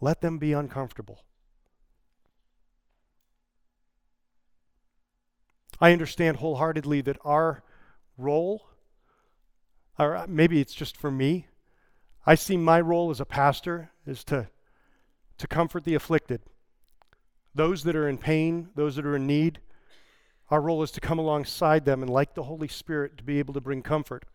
let 0.00 0.20
them 0.20 0.38
be 0.38 0.52
uncomfortable. 0.52 1.24
I 5.80 5.92
understand 5.92 6.38
wholeheartedly 6.38 7.02
that 7.02 7.18
our 7.24 7.62
role, 8.16 8.68
or 9.98 10.24
maybe 10.28 10.60
it's 10.60 10.74
just 10.74 10.96
for 10.96 11.10
me, 11.10 11.46
I 12.28 12.34
see 12.34 12.58
my 12.58 12.78
role 12.78 13.08
as 13.08 13.20
a 13.20 13.24
pastor 13.24 13.90
is 14.06 14.22
to, 14.24 14.50
to 15.38 15.46
comfort 15.46 15.84
the 15.84 15.94
afflicted, 15.94 16.42
those 17.54 17.84
that 17.84 17.96
are 17.96 18.06
in 18.06 18.18
pain, 18.18 18.68
those 18.74 18.96
that 18.96 19.06
are 19.06 19.16
in 19.16 19.26
need. 19.26 19.60
Our 20.50 20.60
role 20.60 20.82
is 20.82 20.90
to 20.90 21.00
come 21.00 21.18
alongside 21.18 21.86
them 21.86 22.02
and, 22.02 22.10
like 22.10 22.34
the 22.34 22.42
Holy 22.42 22.68
Spirit, 22.68 23.16
to 23.16 23.24
be 23.24 23.38
able 23.38 23.54
to 23.54 23.62
bring 23.62 23.80
comfort. 23.80 24.26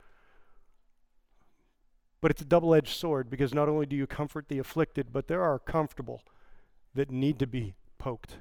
But 2.19 2.31
it's 2.31 2.41
a 2.41 2.45
double 2.45 2.73
edged 2.73 2.97
sword 2.97 3.29
because 3.29 3.53
not 3.53 3.69
only 3.69 3.85
do 3.85 3.95
you 3.95 4.07
comfort 4.07 4.47
the 4.47 4.57
afflicted, 4.57 5.13
but 5.13 5.27
there 5.27 5.43
are 5.43 5.59
comfortable 5.59 6.23
that 6.95 7.11
need 7.11 7.37
to 7.37 7.45
be 7.45 7.75
poked. 7.99 8.37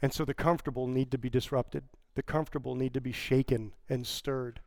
And 0.00 0.14
so 0.14 0.24
the 0.24 0.32
comfortable 0.32 0.86
need 0.86 1.10
to 1.10 1.18
be 1.18 1.28
disrupted, 1.28 1.82
the 2.14 2.22
comfortable 2.22 2.76
need 2.76 2.94
to 2.94 3.00
be 3.00 3.10
shaken 3.10 3.72
and 3.88 4.06
stirred. 4.06 4.60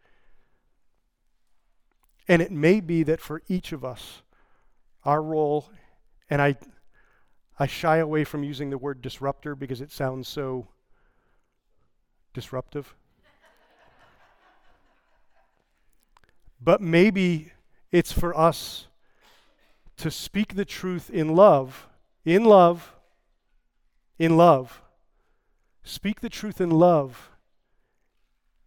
And 2.28 2.42
it 2.42 2.52
may 2.52 2.80
be 2.80 3.04
that 3.04 3.22
for 3.22 3.42
each 3.48 3.72
of 3.72 3.86
us, 3.86 4.22
our 5.04 5.22
role, 5.22 5.70
and 6.30 6.42
I, 6.42 6.58
I 7.60 7.68
shy 7.68 7.98
away 7.98 8.24
from 8.24 8.44
using 8.44 8.70
the 8.70 8.78
word 8.78 9.02
disruptor 9.02 9.56
because 9.56 9.82
it 9.82 9.92
sounds 9.92 10.28
so 10.28 10.68
disruptive. 12.34 12.96
But 16.60 16.82
maybe 16.82 17.52
it's 17.92 18.12
for 18.12 18.36
us 18.36 18.88
to 19.98 20.10
speak 20.10 20.56
the 20.56 20.66
truth 20.66 21.10
in 21.10 21.36
love, 21.36 21.88
in 22.26 22.44
love, 22.44 22.96
in 24.18 24.36
love. 24.36 24.82
Speak 25.84 26.22
the 26.22 26.30
truth 26.30 26.60
in 26.60 26.72
love 26.72 27.30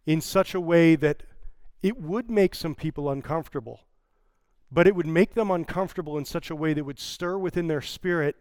in 0.05 0.21
such 0.21 0.55
a 0.55 0.61
way 0.61 0.95
that 0.95 1.23
it 1.81 1.99
would 1.99 2.29
make 2.29 2.55
some 2.55 2.75
people 2.75 3.09
uncomfortable, 3.09 3.81
but 4.71 4.87
it 4.87 4.95
would 4.95 5.07
make 5.07 5.33
them 5.33 5.49
uncomfortable 5.51 6.17
in 6.17 6.25
such 6.25 6.49
a 6.49 6.55
way 6.55 6.73
that 6.73 6.83
would 6.83 6.99
stir 6.99 7.37
within 7.37 7.67
their 7.67 7.81
spirit 7.81 8.35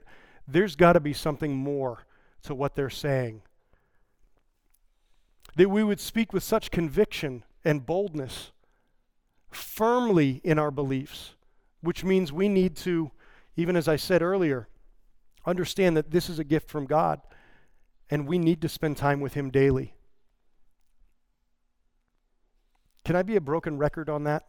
there's 0.49 0.77
got 0.77 0.95
to 0.95 1.01
be 1.01 1.13
something 1.13 1.55
more 1.55 2.07
to 2.43 2.55
what 2.55 2.75
they're 2.75 2.89
saying. 2.89 3.43
That 5.57 5.69
we 5.69 5.85
would 5.85 6.01
speak 6.01 6.33
with 6.33 6.43
such 6.43 6.71
conviction 6.71 7.45
and 7.65 7.85
boldness 7.85 8.53
firmly 9.51 10.41
in 10.43 10.59
our 10.59 10.71
beliefs, 10.71 11.35
which 11.83 12.03
means 12.03 12.33
we 12.33 12.49
need 12.49 12.77
to, 12.77 13.11
even 13.57 13.77
as 13.77 13.89
I 13.89 13.97
said 13.97 14.23
earlier, 14.23 14.69
understand 15.45 15.97
that 15.97 16.11
this 16.11 16.31
is 16.31 16.39
a 16.39 16.45
gift 16.45 16.71
from 16.71 16.87
God 16.87 17.21
and 18.11 18.27
we 18.27 18.39
need 18.39 18.63
to 18.63 18.69
spend 18.69 18.97
time 18.97 19.21
with 19.21 19.35
Him 19.35 19.51
daily. 19.51 19.95
Can 23.09 23.17
I 23.17 23.23
be 23.23 23.37
a 23.37 23.41
broken 23.41 23.79
record 23.79 24.11
on 24.11 24.25
that? 24.25 24.45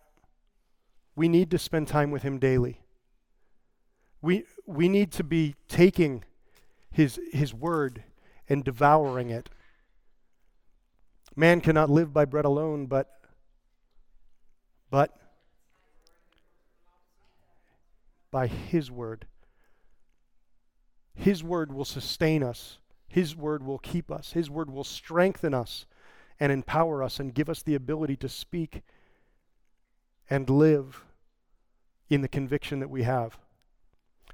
We 1.15 1.29
need 1.29 1.49
to 1.51 1.57
spend 1.57 1.87
time 1.87 2.11
with 2.11 2.23
Him 2.23 2.39
daily. 2.39 2.81
We, 4.21 4.43
we 4.65 4.89
need 4.89 5.13
to 5.13 5.23
be 5.23 5.55
taking 5.69 6.25
his, 6.91 7.21
his 7.31 7.53
word 7.53 8.03
and 8.49 8.61
devouring 8.61 9.29
it. 9.29 9.49
Man 11.37 11.61
cannot 11.61 11.89
live 11.89 12.11
by 12.11 12.25
bread 12.25 12.43
alone, 12.43 12.87
but 12.87 13.21
but 14.91 15.17
by 18.29 18.47
His 18.47 18.91
word. 18.91 19.25
His 21.15 21.45
word 21.45 21.71
will 21.71 21.85
sustain 21.85 22.43
us. 22.43 22.79
His 23.07 23.37
word 23.37 23.63
will 23.63 23.79
keep 23.79 24.11
us. 24.11 24.33
His 24.33 24.49
word 24.49 24.69
will 24.69 24.83
strengthen 24.83 25.53
us 25.53 25.85
and 26.39 26.51
empower 26.51 27.03
us 27.03 27.19
and 27.19 27.33
give 27.33 27.49
us 27.49 27.61
the 27.61 27.75
ability 27.75 28.15
to 28.17 28.29
speak 28.29 28.81
and 30.29 30.49
live 30.49 31.03
in 32.09 32.21
the 32.21 32.27
conviction 32.27 32.79
that 32.79 32.89
we 32.89 33.03
have. 33.03 33.37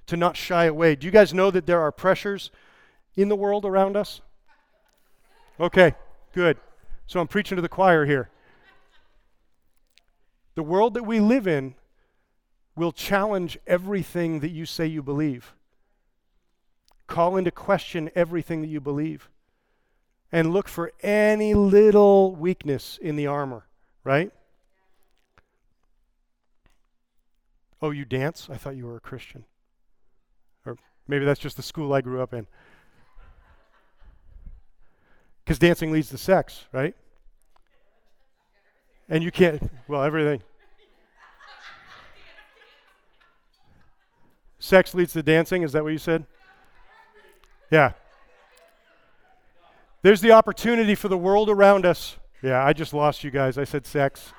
To 0.07 0.17
not 0.17 0.37
shy 0.37 0.65
away. 0.65 0.95
Do 0.95 1.05
you 1.05 1.11
guys 1.11 1.33
know 1.33 1.49
that 1.51 1.65
there 1.65 1.81
are 1.81 1.91
pressures 1.91 2.51
in 3.15 3.29
the 3.29 3.35
world 3.35 3.65
around 3.65 3.97
us? 3.97 4.21
Okay, 5.59 5.95
good. 6.33 6.57
So 7.07 7.19
I'm 7.19 7.27
preaching 7.27 7.55
to 7.55 7.61
the 7.61 7.69
choir 7.69 8.05
here. 8.05 8.29
The 10.55 10.63
world 10.63 10.93
that 10.93 11.03
we 11.03 11.19
live 11.19 11.47
in 11.47 11.75
will 12.75 12.91
challenge 12.91 13.57
everything 13.65 14.41
that 14.41 14.49
you 14.49 14.65
say 14.65 14.85
you 14.85 15.01
believe, 15.01 15.53
call 17.07 17.37
into 17.37 17.51
question 17.51 18.09
everything 18.15 18.61
that 18.61 18.67
you 18.67 18.81
believe, 18.81 19.29
and 20.31 20.51
look 20.51 20.67
for 20.67 20.91
any 21.01 21.53
little 21.53 22.35
weakness 22.35 22.97
in 23.01 23.15
the 23.15 23.27
armor, 23.27 23.65
right? 24.03 24.31
Oh, 27.81 27.91
you 27.91 28.05
dance? 28.05 28.47
I 28.51 28.57
thought 28.57 28.75
you 28.75 28.85
were 28.85 28.97
a 28.97 29.01
Christian. 29.01 29.45
Or 30.65 30.77
maybe 31.07 31.25
that's 31.25 31.39
just 31.39 31.57
the 31.57 31.63
school 31.63 31.93
I 31.93 32.01
grew 32.01 32.21
up 32.21 32.33
in. 32.33 32.47
Because 35.43 35.59
dancing 35.59 35.91
leads 35.91 36.09
to 36.09 36.17
sex, 36.17 36.65
right? 36.71 36.95
And 39.07 39.23
you 39.23 39.31
can't, 39.31 39.69
well, 39.87 40.03
everything. 40.03 40.41
Sex 44.57 44.95
leads 44.95 45.13
to 45.13 45.21
dancing, 45.21 45.61
is 45.61 45.73
that 45.73 45.83
what 45.83 45.91
you 45.91 45.99
said? 45.99 46.25
Yeah. 47.69 47.91
There's 50.05 50.21
the 50.21 50.33
opportunity 50.33 50.93
for 50.93 51.07
the 51.07 51.17
world 51.17 51.49
around 51.49 51.83
us. 51.83 52.17
Yeah, 52.43 52.63
I 52.63 52.73
just 52.73 52.93
lost 52.93 53.23
you 53.23 53.31
guys. 53.31 53.57
I 53.57 53.63
said 53.63 53.87
sex. 53.87 54.33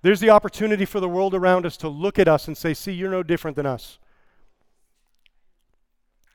There's 0.00 0.20
the 0.20 0.30
opportunity 0.30 0.86
for 0.86 0.98
the 0.98 1.10
world 1.10 1.34
around 1.34 1.66
us 1.66 1.76
to 1.76 1.88
look 1.90 2.18
at 2.18 2.26
us 2.26 2.48
and 2.48 2.56
say, 2.56 2.72
see, 2.72 2.92
you're 2.92 3.10
no 3.10 3.22
different 3.22 3.54
than 3.54 3.66
us. 3.66 3.98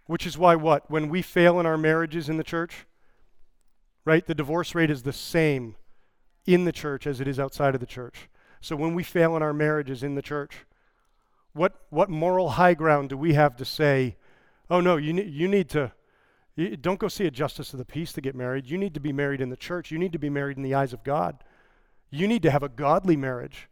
Which 0.06 0.28
is 0.28 0.38
why, 0.38 0.56
what? 0.56 0.92
When 0.92 1.10
we 1.10 1.24
fail 1.24 1.60
in 1.60 1.66
our 1.66 1.80
marriages 1.80 2.30
in 2.30 2.38
the 2.38 2.44
church, 2.44 2.86
right, 4.06 4.24
the 4.24 4.36
divorce 4.36 4.76
rate 4.76 4.92
is 4.92 5.02
the 5.02 5.12
same 5.12 5.78
in 6.46 6.66
the 6.66 6.72
church 6.72 7.08
as 7.08 7.20
it 7.20 7.28
is 7.28 7.40
outside 7.40 7.74
of 7.74 7.82
the 7.82 7.88
church. 7.88 8.30
So 8.62 8.76
when 8.76 8.94
we 8.94 9.02
fail 9.02 9.36
in 9.36 9.42
our 9.42 9.52
marriages 9.52 10.04
in 10.04 10.14
the 10.14 10.22
church, 10.22 10.68
what, 11.54 11.74
what 11.90 12.08
moral 12.08 12.50
high 12.50 12.76
ground 12.76 13.10
do 13.10 13.18
we 13.18 13.34
have 13.34 13.56
to 13.56 13.66
say, 13.66 14.18
oh 14.70 14.80
no, 14.80 14.98
you, 14.98 15.14
ne- 15.14 15.26
you 15.26 15.48
need 15.48 15.70
to, 15.70 15.92
you, 16.62 16.78
don't 16.78 17.00
go 17.00 17.08
see 17.08 17.26
a 17.26 17.32
justice 17.32 17.74
of 17.74 17.80
the 17.80 17.86
peace 17.86 18.14
to 18.14 18.22
get 18.22 18.36
married. 18.36 18.68
You 18.68 18.78
need 18.78 18.94
to 18.94 19.00
be 19.00 19.14
married 19.14 19.42
in 19.42 19.50
the 19.50 19.58
church. 19.58 19.92
You 19.92 19.98
need 19.98 20.14
to 20.14 20.20
be 20.20 20.30
married 20.30 20.58
in 20.58 20.64
the 20.64 20.76
eyes 20.76 20.94
of 20.94 21.04
God. 21.04 21.44
You 22.10 22.28
need 22.28 22.44
to 22.44 22.52
have 22.52 22.64
a 22.64 22.70
godly 22.70 23.16
marriage. 23.16 23.68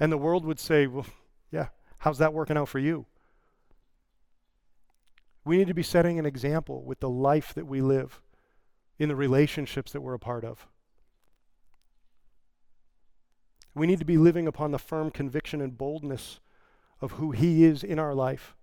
And 0.00 0.10
the 0.10 0.18
world 0.18 0.44
would 0.44 0.58
say, 0.58 0.86
well, 0.86 1.06
yeah, 1.50 1.68
how's 1.98 2.18
that 2.18 2.32
working 2.32 2.56
out 2.56 2.68
for 2.68 2.78
you? 2.78 3.06
We 5.44 5.56
need 5.56 5.68
to 5.68 5.74
be 5.74 5.82
setting 5.82 6.18
an 6.18 6.26
example 6.26 6.82
with 6.84 7.00
the 7.00 7.10
life 7.10 7.52
that 7.54 7.66
we 7.66 7.80
live 7.80 8.20
in 8.98 9.08
the 9.08 9.16
relationships 9.16 9.92
that 9.92 10.00
we're 10.00 10.14
a 10.14 10.18
part 10.18 10.44
of. 10.44 10.66
We 13.74 13.86
need 13.86 13.98
to 13.98 14.04
be 14.04 14.18
living 14.18 14.46
upon 14.46 14.70
the 14.70 14.78
firm 14.78 15.10
conviction 15.10 15.60
and 15.60 15.76
boldness 15.76 16.40
of 17.00 17.12
who 17.12 17.32
He 17.32 17.64
is 17.64 17.82
in 17.82 17.98
our 17.98 18.14
life, 18.14 18.54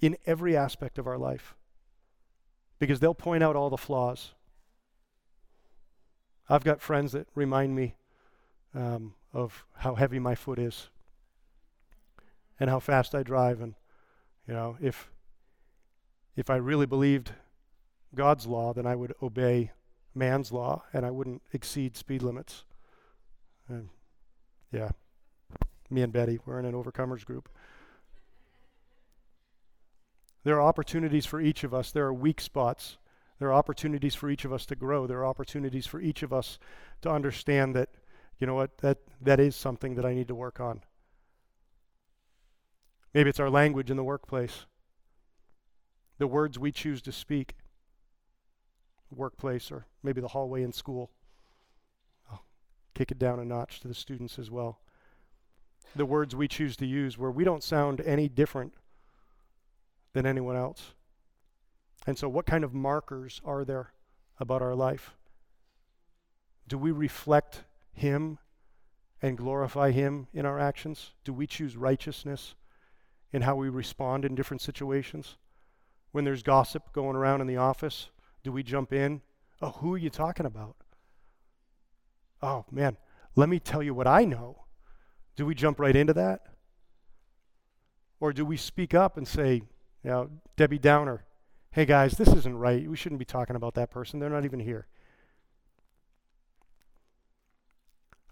in 0.00 0.16
every 0.26 0.56
aspect 0.56 0.98
of 0.98 1.06
our 1.06 1.18
life, 1.18 1.54
because 2.78 3.00
they'll 3.00 3.14
point 3.14 3.42
out 3.42 3.56
all 3.56 3.70
the 3.70 3.76
flaws. 3.76 4.32
I've 6.48 6.64
got 6.64 6.82
friends 6.82 7.12
that 7.12 7.26
remind 7.34 7.74
me 7.74 7.94
um, 8.74 9.14
of 9.32 9.64
how 9.78 9.94
heavy 9.94 10.18
my 10.18 10.34
foot 10.34 10.58
is 10.58 10.88
and 12.60 12.68
how 12.68 12.80
fast 12.80 13.14
I 13.14 13.22
drive. 13.22 13.60
And, 13.60 13.74
you 14.46 14.52
know, 14.52 14.76
if, 14.80 15.10
if 16.36 16.50
I 16.50 16.56
really 16.56 16.86
believed 16.86 17.32
God's 18.14 18.46
law, 18.46 18.74
then 18.74 18.86
I 18.86 18.94
would 18.94 19.14
obey 19.22 19.72
man's 20.14 20.52
law 20.52 20.82
and 20.92 21.06
I 21.06 21.10
wouldn't 21.10 21.42
exceed 21.52 21.96
speed 21.96 22.22
limits. 22.22 22.64
And 23.68 23.88
yeah, 24.70 24.90
me 25.90 26.02
and 26.02 26.12
Betty, 26.12 26.40
we're 26.44 26.58
in 26.58 26.66
an 26.66 26.74
overcomers 26.74 27.24
group. 27.24 27.48
There 30.44 30.56
are 30.56 30.62
opportunities 30.62 31.26
for 31.26 31.40
each 31.40 31.64
of 31.64 31.74
us. 31.74 31.90
There 31.90 32.04
are 32.04 32.14
weak 32.14 32.40
spots. 32.40 32.98
There 33.38 33.48
are 33.48 33.54
opportunities 33.54 34.14
for 34.14 34.30
each 34.30 34.44
of 34.44 34.52
us 34.52 34.66
to 34.66 34.76
grow. 34.76 35.06
There 35.06 35.18
are 35.18 35.26
opportunities 35.26 35.86
for 35.86 36.00
each 36.00 36.22
of 36.22 36.32
us 36.32 36.58
to 37.02 37.10
understand 37.10 37.74
that, 37.74 37.88
you 38.38 38.46
know 38.46 38.54
what, 38.54 38.78
that, 38.78 38.98
that 39.20 39.40
is 39.40 39.56
something 39.56 39.94
that 39.96 40.04
I 40.04 40.14
need 40.14 40.28
to 40.28 40.34
work 40.34 40.60
on. 40.60 40.82
Maybe 43.12 43.30
it's 43.30 43.40
our 43.40 43.50
language 43.50 43.90
in 43.90 43.96
the 43.96 44.04
workplace, 44.04 44.66
the 46.18 46.26
words 46.26 46.58
we 46.58 46.72
choose 46.72 47.00
to 47.02 47.12
speak, 47.12 47.54
workplace, 49.10 49.70
or 49.70 49.86
maybe 50.02 50.20
the 50.20 50.28
hallway 50.28 50.62
in 50.62 50.72
school. 50.72 51.10
Kick 52.94 53.10
it 53.10 53.18
down 53.18 53.40
a 53.40 53.44
notch 53.44 53.80
to 53.80 53.88
the 53.88 53.94
students 53.94 54.38
as 54.38 54.50
well. 54.50 54.80
The 55.96 56.06
words 56.06 56.36
we 56.36 56.48
choose 56.48 56.76
to 56.76 56.86
use, 56.86 57.18
where 57.18 57.30
we 57.30 57.44
don't 57.44 57.62
sound 57.62 58.00
any 58.00 58.28
different 58.28 58.74
than 60.14 60.24
anyone 60.24 60.56
else. 60.56 60.94
And 62.06 62.16
so, 62.16 62.28
what 62.28 62.46
kind 62.46 62.64
of 62.64 62.72
markers 62.72 63.42
are 63.44 63.64
there 63.64 63.92
about 64.38 64.62
our 64.62 64.74
life? 64.74 65.14
Do 66.66 66.78
we 66.78 66.90
reflect 66.90 67.64
Him 67.92 68.38
and 69.20 69.36
glorify 69.36 69.90
Him 69.90 70.28
in 70.32 70.46
our 70.46 70.58
actions? 70.58 71.10
Do 71.24 71.32
we 71.32 71.46
choose 71.46 71.76
righteousness 71.76 72.54
in 73.32 73.42
how 73.42 73.56
we 73.56 73.68
respond 73.68 74.24
in 74.24 74.34
different 74.34 74.62
situations? 74.62 75.36
When 76.12 76.24
there's 76.24 76.42
gossip 76.42 76.92
going 76.92 77.16
around 77.16 77.40
in 77.40 77.46
the 77.46 77.56
office, 77.56 78.08
do 78.42 78.52
we 78.52 78.62
jump 78.62 78.92
in? 78.92 79.20
Oh, 79.60 79.70
who 79.70 79.92
are 79.94 79.98
you 79.98 80.10
talking 80.10 80.46
about? 80.46 80.76
Oh, 82.42 82.64
man, 82.70 82.96
let 83.34 83.48
me 83.48 83.58
tell 83.58 83.82
you 83.82 83.94
what 83.94 84.06
I 84.06 84.24
know. 84.24 84.64
Do 85.36 85.46
we 85.46 85.54
jump 85.54 85.80
right 85.80 85.96
into 85.96 86.12
that? 86.12 86.42
Or 88.20 88.32
do 88.32 88.44
we 88.44 88.56
speak 88.56 88.94
up 88.94 89.16
and 89.16 89.26
say, 89.26 89.62
you 90.04 90.10
know, 90.10 90.28
Debbie 90.56 90.78
Downer, 90.78 91.24
hey 91.70 91.86
guys, 91.86 92.12
this 92.12 92.28
isn't 92.28 92.58
right. 92.58 92.88
We 92.88 92.96
shouldn't 92.96 93.18
be 93.18 93.24
talking 93.24 93.56
about 93.56 93.74
that 93.74 93.90
person. 93.90 94.20
They're 94.20 94.28
not 94.28 94.44
even 94.44 94.60
here. 94.60 94.86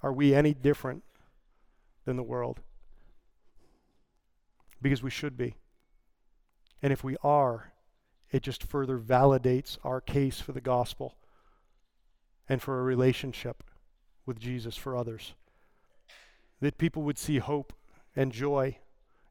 Are 0.03 0.13
we 0.13 0.35
any 0.35 0.53
different 0.53 1.03
than 2.05 2.17
the 2.17 2.23
world? 2.23 2.61
Because 4.83 5.03
we 5.03 5.11
should 5.11 5.37
be. 5.37 5.55
And 6.83 6.93
if 6.93 7.03
we 7.03 7.17
are, 7.25 7.73
it 8.31 8.43
just 8.43 8.65
further 8.65 8.99
validates 8.99 9.79
our 9.83 10.01
case 10.01 10.41
for 10.41 10.53
the 10.53 10.61
gospel 10.61 11.15
and 12.49 12.61
for 12.61 12.81
a 12.81 12.83
relationship 12.83 13.63
with 14.27 14.39
Jesus 14.39 14.77
for 14.77 14.97
others. 14.97 15.35
That 16.61 16.79
people 16.79 17.03
would 17.03 17.19
see 17.19 17.39
hope 17.39 17.73
and 18.15 18.31
joy 18.31 18.79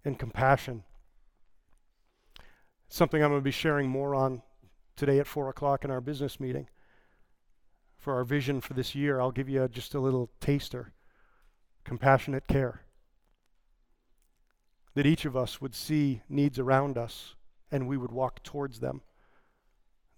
and 0.03 0.17
compassion 0.17 0.83
something 2.91 3.23
I'm 3.23 3.29
going 3.29 3.39
to 3.39 3.43
be 3.43 3.51
sharing 3.51 3.89
more 3.89 4.13
on 4.13 4.41
today 4.97 5.19
at 5.19 5.27
4 5.27 5.49
o'clock 5.49 5.85
in 5.85 5.91
our 5.91 6.01
business 6.01 6.39
meeting. 6.39 6.67
For 7.97 8.13
our 8.13 8.25
vision 8.25 8.59
for 8.59 8.73
this 8.73 8.93
year, 8.93 9.21
I'll 9.21 9.31
give 9.31 9.47
you 9.47 9.63
a, 9.63 9.69
just 9.69 9.95
a 9.95 9.99
little 9.99 10.29
taster 10.39 10.93
compassionate 11.83 12.47
care. 12.47 12.81
That 14.93 15.05
each 15.05 15.23
of 15.25 15.37
us 15.37 15.61
would 15.61 15.73
see 15.73 16.21
needs 16.27 16.59
around 16.59 16.97
us 16.97 17.35
and 17.71 17.87
we 17.87 17.97
would 17.97 18.11
walk 18.11 18.43
towards 18.43 18.81
them. 18.81 19.01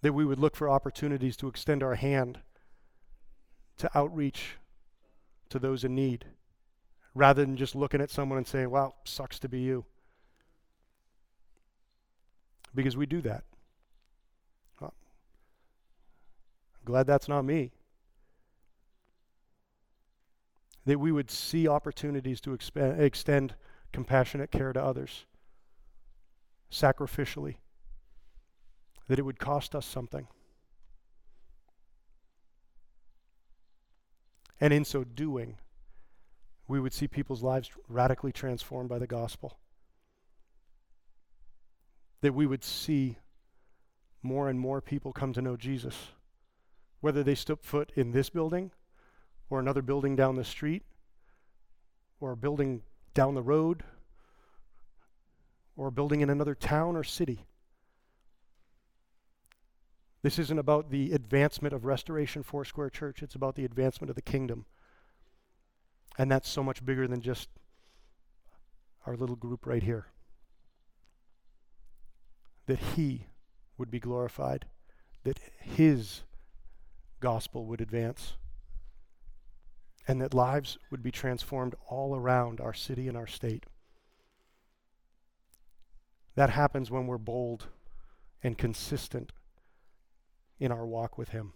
That 0.02 0.12
we 0.12 0.24
would 0.24 0.40
look 0.40 0.56
for 0.56 0.68
opportunities 0.68 1.36
to 1.38 1.48
extend 1.48 1.82
our 1.82 1.94
hand 1.94 2.40
to 3.78 3.90
outreach 3.96 4.56
to 5.48 5.58
those 5.58 5.84
in 5.84 5.94
need 5.94 6.26
rather 7.14 7.44
than 7.44 7.56
just 7.56 7.76
looking 7.76 8.00
at 8.00 8.10
someone 8.10 8.38
and 8.38 8.46
saying, 8.46 8.70
wow, 8.70 8.94
sucks 9.04 9.38
to 9.38 9.48
be 9.48 9.60
you 9.60 9.84
because 12.74 12.96
we 12.96 13.06
do 13.06 13.20
that. 13.22 13.44
I'm 16.84 16.92
glad 16.92 17.06
that's 17.06 17.28
not 17.28 17.44
me. 17.44 17.72
That 20.84 21.00
we 21.00 21.12
would 21.12 21.30
see 21.30 21.66
opportunities 21.66 22.40
to 22.42 22.50
exp- 22.50 22.98
extend 22.98 23.54
compassionate 23.92 24.50
care 24.50 24.72
to 24.72 24.82
others 24.82 25.24
sacrificially, 26.70 27.56
that 29.08 29.18
it 29.18 29.22
would 29.22 29.38
cost 29.38 29.74
us 29.74 29.86
something. 29.86 30.26
And 34.60 34.72
in 34.74 34.84
so 34.84 35.04
doing, 35.04 35.56
we 36.68 36.80
would 36.80 36.92
see 36.92 37.08
people's 37.08 37.42
lives 37.42 37.70
radically 37.88 38.32
transformed 38.32 38.88
by 38.88 38.98
the 38.98 39.06
gospel 39.06 39.58
that 42.24 42.32
we 42.32 42.46
would 42.46 42.64
see 42.64 43.18
more 44.22 44.48
and 44.48 44.58
more 44.58 44.80
people 44.80 45.12
come 45.12 45.34
to 45.34 45.42
know 45.42 45.58
Jesus. 45.58 45.94
Whether 47.02 47.22
they 47.22 47.34
step 47.34 47.62
foot 47.62 47.92
in 47.96 48.12
this 48.12 48.30
building 48.30 48.70
or 49.50 49.60
another 49.60 49.82
building 49.82 50.16
down 50.16 50.36
the 50.36 50.42
street 50.42 50.84
or 52.20 52.32
a 52.32 52.36
building 52.36 52.80
down 53.12 53.34
the 53.34 53.42
road 53.42 53.84
or 55.76 55.88
a 55.88 55.92
building 55.92 56.22
in 56.22 56.30
another 56.30 56.54
town 56.54 56.96
or 56.96 57.04
city. 57.04 57.44
This 60.22 60.38
isn't 60.38 60.58
about 60.58 60.90
the 60.90 61.12
advancement 61.12 61.74
of 61.74 61.84
Restoration 61.84 62.42
Foursquare 62.42 62.88
Church, 62.88 63.22
it's 63.22 63.34
about 63.34 63.54
the 63.54 63.66
advancement 63.66 64.08
of 64.08 64.16
the 64.16 64.22
kingdom. 64.22 64.64
And 66.16 66.30
that's 66.30 66.48
so 66.48 66.62
much 66.62 66.86
bigger 66.86 67.06
than 67.06 67.20
just 67.20 67.50
our 69.04 69.14
little 69.14 69.36
group 69.36 69.66
right 69.66 69.82
here 69.82 70.06
that 72.66 72.78
He 72.78 73.26
would 73.78 73.90
be 73.90 74.00
glorified, 74.00 74.66
that 75.24 75.38
His 75.60 76.22
gospel 77.20 77.66
would 77.66 77.80
advance, 77.80 78.34
and 80.06 80.20
that 80.20 80.34
lives 80.34 80.78
would 80.90 81.02
be 81.02 81.10
transformed 81.10 81.74
all 81.88 82.14
around 82.14 82.60
our 82.60 82.74
city 82.74 83.08
and 83.08 83.16
our 83.16 83.26
state. 83.26 83.64
That 86.34 86.50
happens 86.50 86.90
when 86.90 87.06
we're 87.06 87.18
bold 87.18 87.66
and 88.42 88.58
consistent 88.58 89.32
in 90.58 90.72
our 90.72 90.86
walk 90.86 91.16
with 91.16 91.30
Him. 91.30 91.52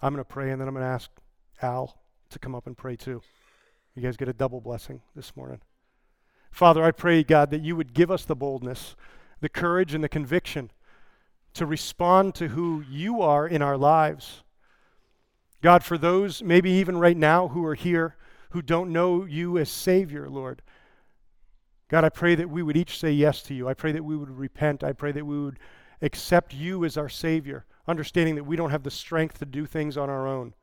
I'm 0.00 0.14
going 0.14 0.24
to 0.24 0.28
pray 0.28 0.50
and 0.50 0.60
then 0.60 0.68
I'm 0.68 0.74
going 0.74 0.84
to 0.84 0.90
ask 0.90 1.10
Al 1.60 1.98
to 2.30 2.38
come 2.38 2.54
up 2.54 2.66
and 2.66 2.76
pray 2.76 2.96
too. 2.96 3.20
You 3.94 4.02
guys 4.02 4.16
get 4.16 4.28
a 4.28 4.32
double 4.32 4.60
blessing 4.60 5.02
this 5.16 5.36
morning. 5.36 5.60
Father, 6.50 6.82
I 6.82 6.90
pray, 6.90 7.22
God, 7.22 7.50
that 7.50 7.62
you 7.62 7.76
would 7.76 7.94
give 7.94 8.10
us 8.10 8.24
the 8.24 8.36
boldness, 8.36 8.96
the 9.40 9.48
courage, 9.48 9.94
and 9.94 10.02
the 10.02 10.08
conviction 10.08 10.70
to 11.54 11.66
respond 11.66 12.34
to 12.36 12.48
who 12.48 12.84
you 12.88 13.20
are 13.20 13.46
in 13.46 13.62
our 13.62 13.76
lives. 13.76 14.42
God, 15.62 15.82
for 15.82 15.98
those 15.98 16.42
maybe 16.42 16.70
even 16.70 16.98
right 16.98 17.16
now 17.16 17.48
who 17.48 17.64
are 17.64 17.74
here 17.74 18.16
who 18.50 18.62
don't 18.62 18.92
know 18.92 19.24
you 19.24 19.58
as 19.58 19.68
Savior, 19.68 20.28
Lord, 20.28 20.62
God, 21.88 22.04
I 22.04 22.08
pray 22.10 22.34
that 22.34 22.50
we 22.50 22.62
would 22.62 22.76
each 22.76 22.98
say 22.98 23.10
yes 23.10 23.42
to 23.44 23.54
you. 23.54 23.68
I 23.68 23.74
pray 23.74 23.92
that 23.92 24.04
we 24.04 24.16
would 24.16 24.30
repent. 24.30 24.84
I 24.84 24.92
pray 24.92 25.12
that 25.12 25.24
we 25.24 25.42
would 25.42 25.58
accept 26.02 26.54
you 26.54 26.84
as 26.84 26.96
our 26.96 27.08
Savior, 27.08 27.64
understanding 27.86 28.34
that 28.36 28.44
we 28.44 28.56
don't 28.56 28.70
have 28.70 28.82
the 28.82 28.90
strength 28.90 29.38
to 29.38 29.46
do 29.46 29.66
things 29.66 29.96
on 29.96 30.10
our 30.10 30.26
own. 30.26 30.54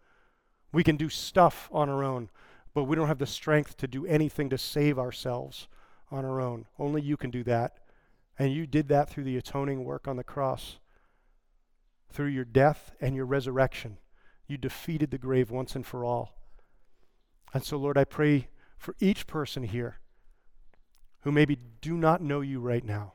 We 0.72 0.84
can 0.84 0.98
do 0.98 1.10
stuff 1.10 1.70
on 1.72 1.90
our 1.90 2.04
own, 2.04 2.30
but 2.74 2.84
we 2.84 2.96
don't 2.96 3.08
have 3.08 3.20
the 3.20 3.26
strength 3.26 3.78
to 3.78 3.88
do 3.88 4.06
anything 4.06 4.50
to 4.50 4.58
save 4.58 5.00
ourselves 5.00 5.68
on 6.12 6.26
our 6.26 6.40
own. 6.40 6.66
Only 6.78 7.02
you 7.02 7.18
can 7.18 7.32
do 7.32 7.44
that. 7.44 7.78
And 8.38 8.54
you 8.54 8.68
did 8.68 8.88
that 8.90 9.10
through 9.10 9.24
the 9.24 9.38
atoning 9.38 9.84
work 9.84 10.08
on 10.08 10.18
the 10.18 10.24
cross. 10.24 10.78
Through 12.12 12.28
your 12.28 12.46
death 12.46 12.92
and 13.02 13.16
your 13.16 13.26
resurrection, 13.26 13.98
you 14.48 14.58
defeated 14.58 15.12
the 15.12 15.18
grave 15.18 15.52
once 15.52 15.76
and 15.76 15.86
for 15.86 16.06
all. 16.06 16.36
And 17.54 17.64
so, 17.64 17.78
Lord, 17.78 17.98
I 17.98 18.04
pray 18.04 18.50
for 18.78 18.96
each 19.00 19.28
person 19.28 19.64
here 19.64 20.00
who 21.22 21.32
maybe 21.32 21.58
do 21.82 21.98
not 21.98 22.22
know 22.22 22.42
you 22.42 22.60
right 22.60 22.86
now. 22.86 23.14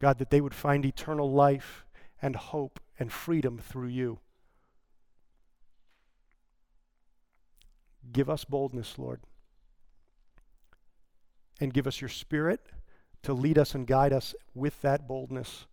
God, 0.00 0.18
that 0.18 0.30
they 0.30 0.40
would 0.40 0.54
find 0.54 0.84
eternal 0.84 1.30
life 1.30 1.84
and 2.20 2.34
hope 2.34 2.80
and 2.98 3.12
freedom 3.12 3.58
through 3.58 3.88
you. 3.88 4.18
Give 8.10 8.28
us 8.28 8.44
boldness, 8.44 8.98
Lord. 8.98 9.20
And 11.60 11.72
give 11.72 11.86
us 11.86 12.00
your 12.00 12.08
spirit 12.08 12.60
to 13.22 13.32
lead 13.32 13.58
us 13.58 13.74
and 13.74 13.86
guide 13.86 14.12
us 14.12 14.34
with 14.54 14.80
that 14.82 15.06
boldness 15.06 15.66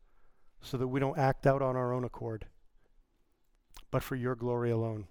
so 0.61 0.77
that 0.77 0.87
we 0.87 0.99
don't 0.99 1.17
act 1.17 1.47
out 1.47 1.61
on 1.61 1.75
our 1.75 1.93
own 1.93 2.03
accord, 2.03 2.45
but 3.91 4.03
for 4.03 4.15
your 4.15 4.35
glory 4.35 4.71
alone. 4.71 5.07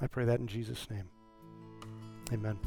I 0.00 0.06
pray 0.06 0.24
that 0.24 0.40
in 0.40 0.46
Jesus' 0.46 0.88
name. 0.90 1.08
Amen. 2.32 2.58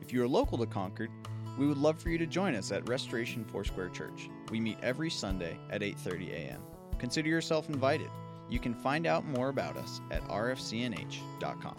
If 0.00 0.12
you 0.12 0.22
are 0.22 0.28
local 0.28 0.58
to 0.58 0.66
Concord, 0.66 1.10
we 1.58 1.66
would 1.66 1.78
love 1.78 2.00
for 2.00 2.10
you 2.10 2.18
to 2.18 2.26
join 2.26 2.54
us 2.54 2.72
at 2.72 2.88
Restoration 2.88 3.44
Foursquare 3.44 3.88
Church. 3.88 4.28
We 4.50 4.60
meet 4.60 4.78
every 4.82 5.10
Sunday 5.10 5.58
at 5.70 5.80
8:30 5.80 6.30
a.m. 6.32 6.60
Consider 6.98 7.28
yourself 7.28 7.68
invited. 7.68 8.10
You 8.50 8.58
can 8.58 8.74
find 8.74 9.06
out 9.06 9.24
more 9.24 9.48
about 9.48 9.76
us 9.76 10.00
at 10.10 10.22
rfcnh.com. 10.24 11.76